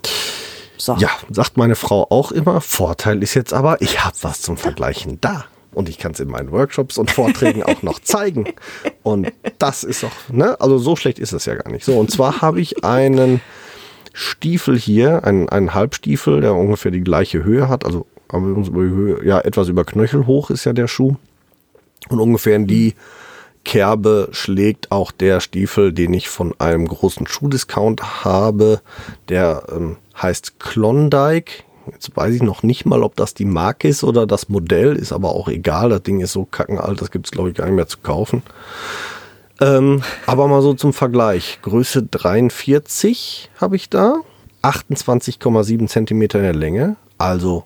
[0.77, 0.97] So.
[0.97, 2.61] Ja, sagt meine Frau auch immer.
[2.61, 5.47] Vorteil ist jetzt aber, ich habe was zum Vergleichen da.
[5.77, 8.47] Und ich kann es in meinen Workshops und Vorträgen auch noch zeigen.
[9.03, 10.59] Und das ist doch, ne?
[10.59, 11.85] Also so schlecht ist es ja gar nicht.
[11.85, 13.43] So, und zwar habe ich einen
[14.15, 17.85] Stiefel hier, einen, einen Halbstiefel, der ungefähr die gleiche Höhe hat.
[17.85, 21.17] Also aber unsere Höhe, ja, etwas über Knöchel hoch ist ja der Schuh.
[22.09, 22.95] Und ungefähr in die
[23.67, 28.81] Kerbe schlägt auch der Stiefel, den ich von einem großen Schuhdiscount habe.
[29.29, 31.65] Der ähm, heißt Klondike.
[31.91, 35.13] Jetzt weiß ich noch nicht mal, ob das die Marke ist oder das Modell, ist
[35.13, 35.91] aber auch egal.
[35.91, 38.43] Das Ding ist so kackenalt, das gibt es, glaube ich, gar nicht mehr zu kaufen.
[39.61, 41.61] Ähm, aber mal so zum Vergleich.
[41.63, 44.17] Größe 43 habe ich da.
[44.63, 46.97] 28,7 Zentimeter in der Länge.
[47.19, 47.65] Also,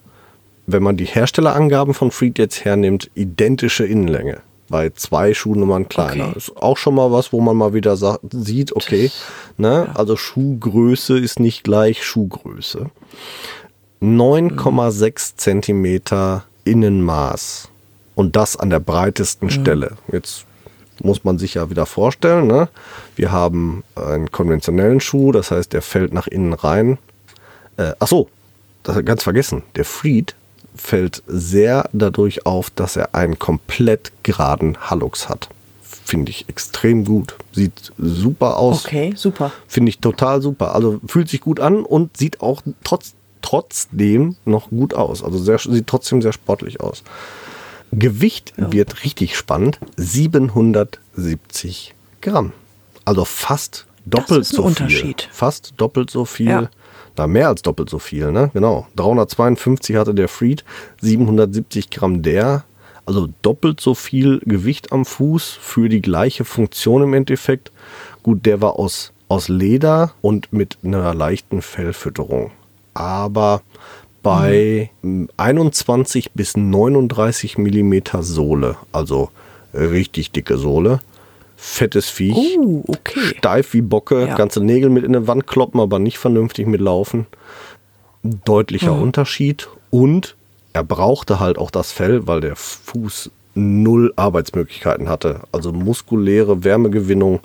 [0.67, 4.41] wenn man die Herstellerangaben von Freed jetzt hernimmt, identische Innenlänge.
[4.69, 6.29] Bei zwei Schuhnummern kleiner.
[6.29, 6.39] Okay.
[6.39, 9.11] Ist auch schon mal was, wo man mal wieder sa- sieht, okay,
[9.57, 9.89] ne?
[9.95, 12.91] also Schuhgröße ist nicht gleich Schuhgröße.
[14.03, 17.69] 9,6 Zentimeter Innenmaß.
[18.15, 19.97] Und das an der breitesten Stelle.
[20.13, 20.45] Jetzt
[21.03, 22.69] muss man sich ja wieder vorstellen, ne?
[23.17, 26.99] wir haben einen konventionellen Schuh, das heißt, der fällt nach innen rein.
[27.77, 28.29] Äh, ach so,
[28.83, 29.63] das hat ganz vergessen.
[29.77, 30.35] Der Freed
[30.75, 35.49] fällt sehr dadurch auf, dass er einen komplett geraden Hallux hat.
[35.83, 37.37] Finde ich extrem gut.
[37.53, 38.85] Sieht super aus.
[38.85, 39.53] Okay, super.
[39.69, 40.75] Finde ich total super.
[40.75, 45.23] Also fühlt sich gut an und sieht auch trotz, trotzdem noch gut aus.
[45.23, 47.03] Also sehr, sieht trotzdem sehr sportlich aus.
[47.93, 49.79] Gewicht wird richtig spannend.
[49.97, 52.53] 770 Gramm.
[53.05, 55.23] Also fast doppelt so Unterschied.
[55.23, 55.33] viel.
[55.33, 56.49] Fast doppelt so viel.
[56.49, 56.71] Ja.
[57.17, 58.51] Na, mehr als doppelt so viel, ne?
[58.55, 58.87] Genau.
[58.97, 60.65] 352 hatte der Freed,
[61.01, 62.65] 770 Gramm der.
[63.05, 67.73] Also doppelt so viel Gewicht am Fuß für die gleiche Funktion im Endeffekt.
[68.23, 72.53] Gut, der war aus, aus Leder und mit einer leichten Fellfütterung.
[73.01, 73.63] Aber
[74.23, 79.31] bei mm, 21 bis 39 Millimeter Sohle, also
[79.73, 81.01] richtig dicke Sohle,
[81.57, 83.21] fettes Viech, Uh, okay.
[83.39, 84.35] steif wie Bocke, Ja.
[84.37, 87.27] ganze Nägel mit in die Wand kloppen, aber nicht vernünftig mitlaufen.
[88.23, 89.03] Ein Deutlicher Mhm.
[89.03, 90.37] Unterschied und
[90.75, 95.41] er brauchte halt auch das Fell, weil der Fuß null Arbeitsmöglichkeiten hatte.
[95.53, 97.41] Also muskuläre Wärmegewinnung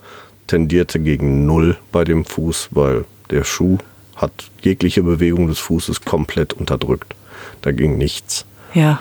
[0.48, 3.78] tendierte gegen null bei dem Fuß, weil der Schuh
[4.16, 7.14] hat jegliche Bewegung des Fußes komplett unterdrückt.
[7.62, 8.46] Da ging nichts.
[8.74, 9.00] Ja.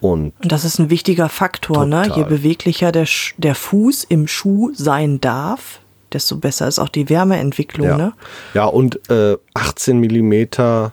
[0.00, 2.02] Und Und das ist ein wichtiger Faktor, ne?
[2.02, 2.18] Total.
[2.18, 5.80] Je beweglicher der, Sch- der Fuß im Schuh sein darf,
[6.12, 8.12] desto besser ist auch die Wärmeentwicklung, Ja, ne?
[8.52, 10.92] ja und äh, 18 Millimeter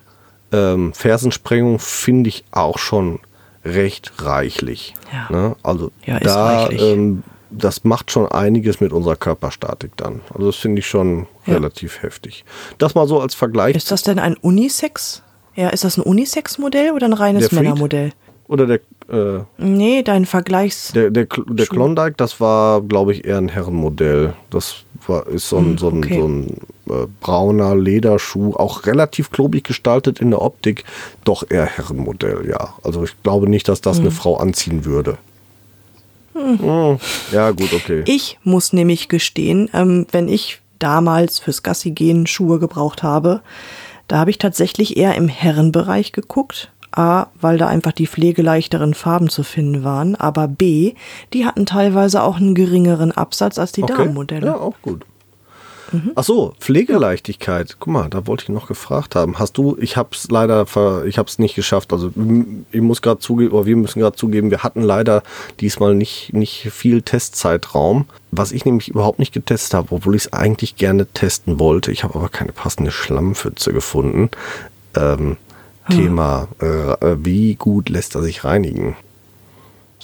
[0.53, 3.19] ähm, Fersensprengung finde ich auch schon
[3.65, 4.93] recht reichlich.
[5.13, 5.27] Ja.
[5.29, 5.55] Ne?
[5.61, 6.81] Also Ja, ist da, reichlich.
[6.81, 10.21] ähm, das macht schon einiges mit unserer Körperstatik dann.
[10.33, 11.53] Also das finde ich schon Ja.
[11.55, 12.45] relativ heftig.
[12.77, 13.75] Das mal so als Vergleich.
[13.75, 15.21] Ist das denn ein Unisex?
[15.55, 17.51] Ja, ist das ein Unisex-Modell oder ein reines?
[17.51, 18.13] Männermodell?
[18.47, 18.79] Oder der,
[19.09, 20.91] äh, Nee, dein Vergleichs.
[20.93, 21.73] der, der, der Schuh.
[21.73, 24.33] Klondike, das war, glaube ich, eher ein Herrenmodell.
[24.49, 26.19] Das war, ist so ein, Hm, so ein, okay.
[26.19, 26.57] so ein
[26.89, 30.83] äh, brauner Lederschuh, auch relativ klobig gestaltet in der Optik,
[31.23, 32.73] doch eher Herrenmodell, ja.
[32.83, 34.03] Also ich glaube nicht, dass das Hm.
[34.03, 35.17] eine Frau anziehen würde.
[36.33, 36.97] Hm,
[37.31, 38.03] Ja, gut, okay.
[38.05, 43.41] Ich muss nämlich gestehen, ähm, wenn ich damals fürs Gassi gehen Schuhe gebraucht habe,
[44.07, 46.71] da habe ich tatsächlich eher im Herrenbereich geguckt.
[46.93, 50.93] A, weil da einfach die pflegeleichteren Farben zu finden waren, aber B,
[51.31, 53.93] die hatten teilweise auch einen geringeren Absatz als die okay.
[53.93, 54.47] Damenmodelle.
[54.47, 55.05] Ja, auch gut.
[56.15, 57.77] Ach so, Pflegeleichtigkeit.
[57.79, 59.39] Guck mal, da wollte ich noch gefragt haben.
[59.39, 61.91] Hast du, ich habe es leider, ver, ich habe es nicht geschafft.
[61.93, 62.11] Also
[62.71, 65.23] ich muss gerade zugeben, oder wir müssen gerade zugeben, wir hatten leider
[65.59, 68.05] diesmal nicht, nicht viel Testzeitraum.
[68.31, 71.91] Was ich nämlich überhaupt nicht getestet habe, obwohl ich es eigentlich gerne testen wollte.
[71.91, 74.29] Ich habe aber keine passende Schlammpfütze gefunden.
[74.95, 75.37] Ähm,
[75.89, 78.95] Thema, äh, wie gut lässt er sich reinigen?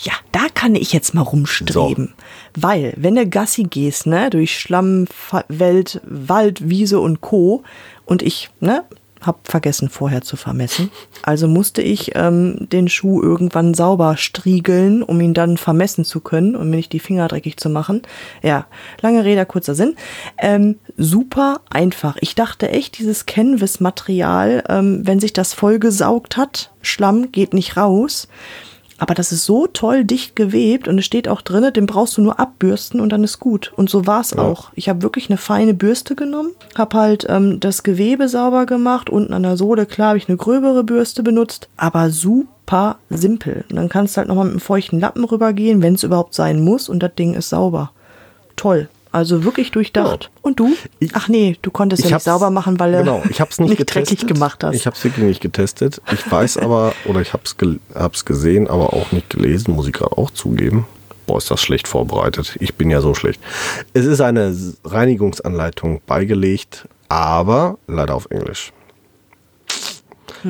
[0.04, 2.14] Ja, da kann ich jetzt mal rumstreben.
[2.56, 5.08] Weil, wenn du Gassi gehst, ne, durch Schlamm,
[5.48, 7.64] Welt, Wald, Wiese und Co.
[8.06, 8.84] und ich, ne,
[9.22, 10.92] hab vergessen vorher zu vermessen.
[11.24, 16.56] Also musste ich ähm, den Schuh irgendwann sauber striegeln, um ihn dann vermessen zu können
[16.56, 18.04] und mir nicht die Finger dreckig zu machen.
[18.44, 18.68] Ja,
[19.02, 19.96] lange Rede, kurzer Sinn.
[20.38, 22.18] Ähm, super einfach.
[22.22, 28.28] Ich dachte echt, dieses Canvas-Material, ähm, wenn sich das vollgesaugt hat, Schlamm geht nicht raus.
[29.00, 32.22] Aber das ist so toll dicht gewebt und es steht auch drin, den brauchst du
[32.22, 33.72] nur abbürsten und dann ist gut.
[33.76, 34.40] Und so war es Ja.
[34.40, 34.70] auch.
[34.74, 39.10] Ich habe wirklich eine feine Bürste genommen, habe halt ähm, das Gewebe sauber gemacht.
[39.10, 43.66] Unten an der Sohle, klar, habe ich eine gröbere Bürste benutzt, aber super simpel.
[43.70, 46.60] Und dann kannst du halt nochmal mit einem feuchten Lappen rübergehen, wenn es überhaupt sein
[46.62, 47.92] muss und das Ding ist sauber.
[48.56, 48.90] Toll.
[49.12, 50.30] Also wirklich durchdacht.
[50.42, 50.76] Und du?
[51.14, 54.20] Ach nee, du konntest ja nicht sauber machen, weil du genau, ich hab's nicht, getestet.
[54.20, 54.76] dreckig gemacht hast.
[54.76, 56.02] Ich habe es wirklich nicht getestet.
[56.12, 59.88] Ich weiß aber, oder ich habe es ge hab's gesehen, aber auch nicht gelesen, muss
[59.88, 60.86] ich gerade auch zugeben.
[61.26, 62.56] Boah, ist das schlecht vorbereitet.
[62.60, 63.42] Ich bin ja so schlecht.
[63.94, 64.56] Es ist eine
[64.86, 68.72] Reinigungsanleitung beigelegt, aber leider auf Englisch.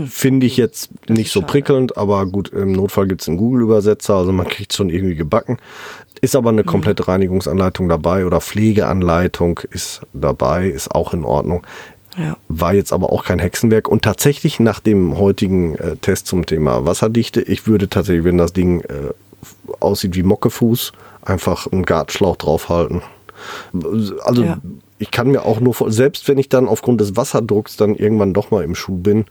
[0.10, 1.52] Finde ich jetzt nicht so schade.
[1.52, 5.58] prickelnd, aber gut, im Notfall gibt es einen Google-Übersetzer, also man kriegt schon irgendwie gebacken.
[6.22, 11.66] Ist aber eine komplette Reinigungsanleitung dabei oder Pflegeanleitung ist dabei, ist auch in Ordnung.
[12.18, 12.36] Ja.
[12.48, 13.88] War jetzt aber auch kein Hexenwerk.
[13.88, 18.54] Und tatsächlich nach dem heutigen äh, Test zum Thema Wasserdichte, ich würde tatsächlich, wenn das
[18.54, 19.14] Ding äh,
[19.80, 23.04] aussieht wie Mockefuß, einfach einen Gartschlauch draufhalten.
[24.24, 24.58] Also Ja.
[24.98, 28.50] ich kann mir auch nur, selbst wenn ich dann aufgrund des Wasserdrucks dann irgendwann doch
[28.50, 29.26] mal im Schuh bin,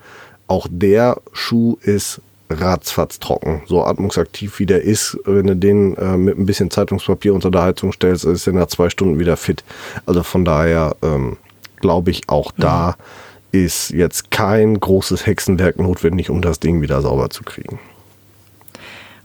[0.47, 3.63] auch der Schuh ist ratzfatz trocken.
[3.67, 7.63] So atmungsaktiv wie der ist, wenn du den äh, mit ein bisschen Zeitungspapier unter der
[7.63, 9.65] Heizung stellst, ist er nach zwei Stunden wieder fit.
[10.07, 11.37] Also von daher ähm,
[11.81, 12.97] glaube ich, auch da
[13.53, 17.79] ist jetzt kein großes Hexenwerk notwendig, um das Ding wieder sauber zu kriegen.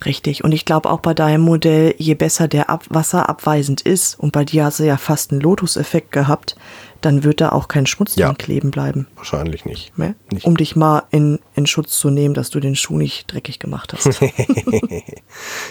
[0.06, 0.44] Richtig.
[0.44, 4.32] Und ich glaube auch bei deinem Modell, je besser der Ab Wasser abweisend ist, und
[4.32, 6.56] bei dir hast du ja fast einen Lotus-Effekt gehabt,
[7.02, 8.28] dann wird da auch kein Schmutz Ja.
[8.28, 9.08] dran kleben bleiben.
[9.16, 9.98] Wahrscheinlich nicht.
[9.98, 10.16] Ne?
[10.32, 10.46] Nicht.
[10.46, 13.94] Um dich mal in, in Schutz zu nehmen, dass du den Schuh nicht dreckig gemacht
[13.94, 14.22] hast.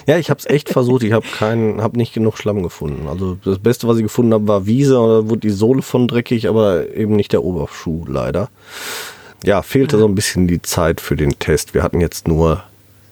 [0.06, 1.02] Ja, ich habe es echt versucht.
[1.02, 3.06] Ich habe keinen, habe nicht genug Schlamm gefunden.
[3.08, 4.94] Also das Beste, was ich gefunden habe, war Wiese.
[4.94, 8.48] Da wurde die Sohle von dreckig, aber eben nicht der Oberschuh leider.
[9.44, 11.74] Ja, fehlte so ein bisschen die Zeit für den Test.
[11.74, 12.62] Wir hatten jetzt nur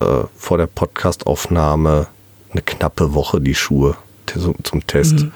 [0.01, 2.07] äh, vor der Podcastaufnahme
[2.53, 3.97] eine knappe Woche die Schuhe
[4.27, 5.27] zum, zum Test.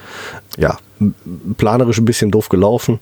[0.57, 0.77] Ja, m-
[1.57, 2.99] planerisch ein bisschen doof gelaufen.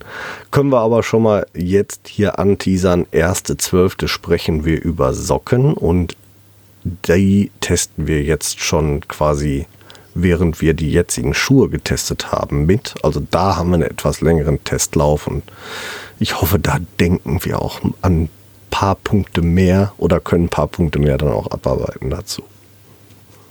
[0.50, 3.06] Können wir aber schon mal jetzt hier anteasern.
[3.10, 6.16] Erste Zwölfte sprechen wir über Socken und
[6.84, 9.66] die testen wir jetzt schon quasi,
[10.14, 12.94] während wir die jetzigen Schuhe getestet haben, mit.
[13.02, 15.44] Also da haben wir einen etwas längeren Testlauf und
[16.18, 18.28] ich hoffe, da denken wir auch an ein
[18.70, 22.42] paar Punkte mehr oder können ein paar Punkte mehr dann auch abarbeiten dazu.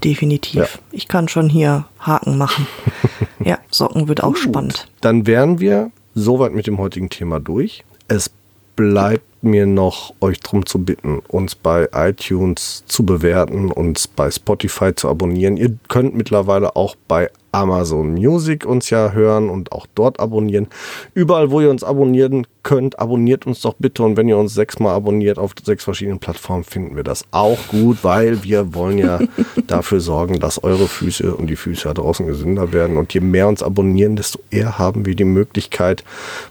[0.03, 0.55] Definitiv.
[0.55, 0.67] Ja.
[0.91, 2.67] Ich kann schon hier Haken machen.
[3.43, 4.87] ja, Socken wird auch spannend.
[5.01, 7.83] Dann wären wir soweit mit dem heutigen Thema durch.
[8.07, 8.31] Es
[8.75, 14.93] bleibt mir noch, euch darum zu bitten, uns bei iTunes zu bewerten, uns bei Spotify
[14.95, 15.57] zu abonnieren.
[15.57, 20.67] Ihr könnt mittlerweile auch bei Amazon Music uns ja hören und auch dort abonnieren.
[21.13, 24.03] Überall, wo ihr uns abonnieren könnt, abonniert uns doch bitte.
[24.03, 28.03] Und wenn ihr uns sechsmal abonniert auf sechs verschiedenen Plattformen, finden wir das auch gut,
[28.03, 29.19] weil wir wollen ja
[29.67, 32.97] dafür sorgen, dass eure Füße und die Füße da draußen gesünder werden.
[32.97, 36.03] Und je mehr uns abonnieren, desto eher haben wir die Möglichkeit,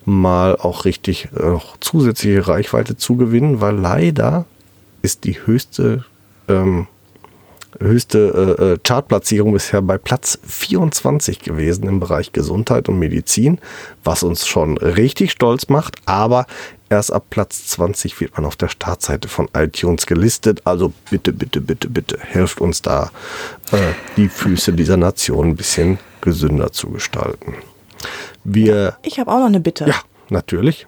[0.04, 4.44] mal auch richtig noch zusätzliche Reichweite zu gewinnen, weil leider
[5.02, 6.04] ist die höchste
[6.48, 6.86] ähm,
[7.78, 13.58] höchste äh, äh, Chartplatzierung bisher bei Platz 24 gewesen im Bereich Gesundheit und Medizin,
[14.02, 16.46] was uns schon richtig stolz macht, aber
[16.88, 20.62] erst ab Platz 20 wird man auf der Startseite von iTunes gelistet.
[20.64, 23.10] Also bitte, bitte, bitte, bitte helft uns da,
[23.72, 27.54] äh, die Füße dieser Nation ein bisschen gesünder zu gestalten.
[28.44, 29.86] Wir, Ich habe auch noch eine Bitte.
[29.86, 29.96] ja,
[30.28, 30.86] natürlich.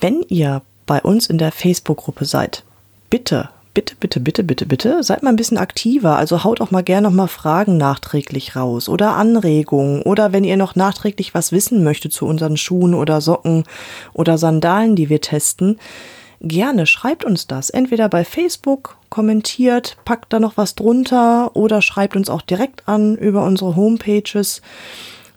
[0.00, 2.64] Wenn ihr bei uns in der Facebook-Gruppe seid,
[3.10, 6.16] bitte, bitte, bitte, bitte, bitte, bitte, seid mal ein bisschen aktiver.
[6.16, 10.56] Also haut auch mal gerne noch mal Fragen nachträglich raus oder Anregungen oder wenn ihr
[10.56, 13.64] noch nachträglich was wissen möchtet zu unseren Schuhen oder Socken
[14.12, 15.78] oder Sandalen, die wir testen.
[16.42, 17.68] Gerne schreibt uns das.
[17.68, 23.14] Entweder bei Facebook, kommentiert, packt da noch was drunter oder schreibt uns auch direkt an
[23.16, 24.62] über unsere Homepages.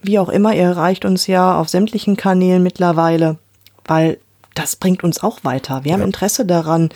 [0.02, 3.38] Wie auch immer, ihr erreicht uns ja auf sämtlichen Kanälen mittlerweile,
[3.86, 4.18] weil
[4.56, 5.84] das bringt uns auch weiter.
[5.84, 6.90] Wir haben Interesse daran.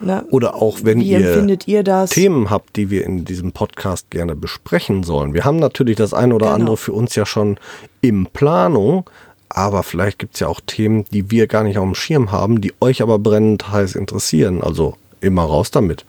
[0.00, 0.24] Ne?
[0.30, 2.06] Oder auch wenn Wie ihr?
[2.06, 5.34] Themen habt, die wir in diesem Podcast gerne besprechen sollen.
[5.34, 6.54] Wir haben natürlich das eine oder Genau.
[6.54, 7.58] andere für uns ja schon
[8.00, 9.08] in Planung,
[9.50, 12.60] aber vielleicht gibt es ja auch Themen, die wir gar nicht auf dem Schirm haben,
[12.60, 14.62] die euch aber brennend heiß interessieren.
[14.62, 16.06] Also immer raus damit.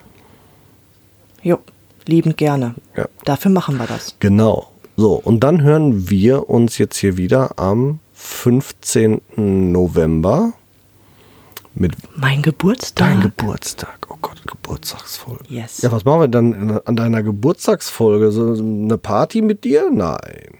[1.44, 1.58] Jo,
[2.06, 2.76] liebend gerne.
[2.96, 3.08] Ja.
[3.26, 4.16] Dafür machen wir das.
[4.20, 4.68] Genau.
[4.96, 9.22] So, und dann hören wir uns jetzt hier wieder am 15.
[9.72, 10.54] November
[11.74, 13.10] mit Mein Geburtstag.
[13.10, 14.08] deinem Geburtstag.
[14.10, 15.44] Oh Gott, Geburtstagsfolge.
[15.48, 15.82] Yes.
[15.82, 18.32] Ja, was machen wir dann an deiner Geburtstagsfolge?
[18.32, 19.90] So eine Party mit dir?
[19.92, 20.58] Nein.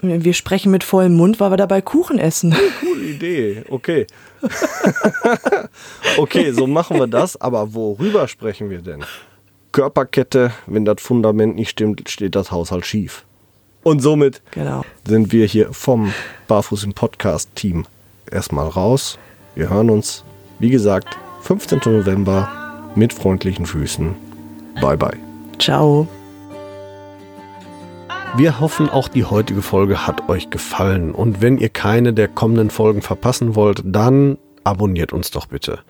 [0.00, 2.52] Wir sprechen mit vollem Mund, weil wir dabei Kuchen essen.
[2.80, 3.62] Coole Idee.
[3.70, 4.06] Okay.
[6.18, 7.40] okay, so machen wir das.
[7.40, 9.04] Aber worüber sprechen wir denn?
[9.70, 10.50] Körperkette.
[10.66, 13.24] Wenn das Fundament nicht stimmt, steht das Haus halt schief.
[13.84, 14.84] Und somit Genau.
[15.06, 16.12] sind wir hier vom
[16.48, 17.86] Barfuß im Podcast-Team
[18.30, 19.18] erstmal raus.
[19.54, 20.24] Wir hören uns,
[20.58, 21.80] wie gesagt, 15.
[21.84, 22.48] November
[22.94, 24.14] mit freundlichen Füßen.
[24.80, 25.18] Bye bye.
[25.58, 26.08] Ciao.
[28.34, 31.12] Wir hoffen, auch die heutige Folge hat euch gefallen.
[31.12, 35.80] Und wenn ihr keine der kommenden Folgen verpassen wollt, dann abonniert uns doch bitte.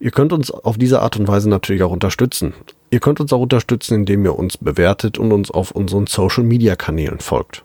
[0.00, 2.54] Ihr könnt uns auf diese Art und Weise natürlich auch unterstützen.
[2.90, 7.64] Ihr könnt uns auch unterstützen, indem ihr uns bewertet und uns auf unseren Social-Media-Kanälen folgt.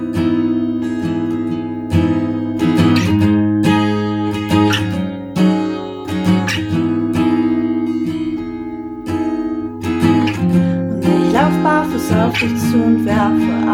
[12.41, 13.70] Dich zu und werfe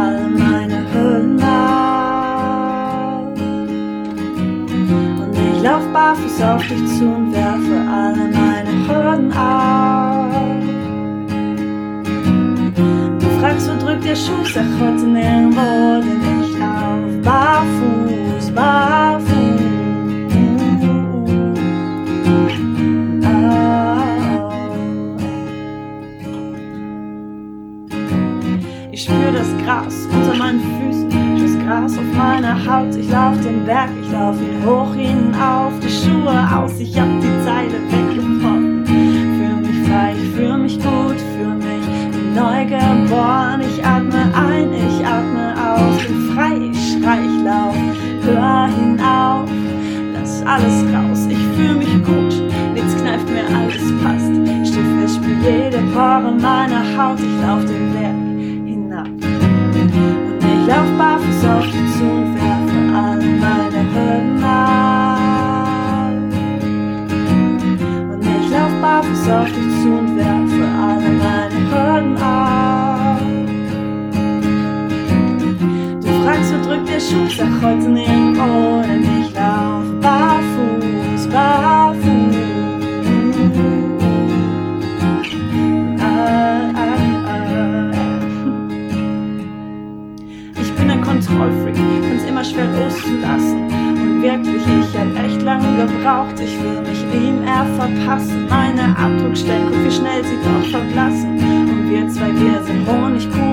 [96.38, 96.42] gebraucht.
[96.44, 98.48] Ich will mich ihm eher verpassen.
[98.50, 101.38] Meine Abdruckstellen, guck wie schnell sie doch verblassen.
[101.38, 103.47] Und wir zwei, wir sind Honigkuchenpferde,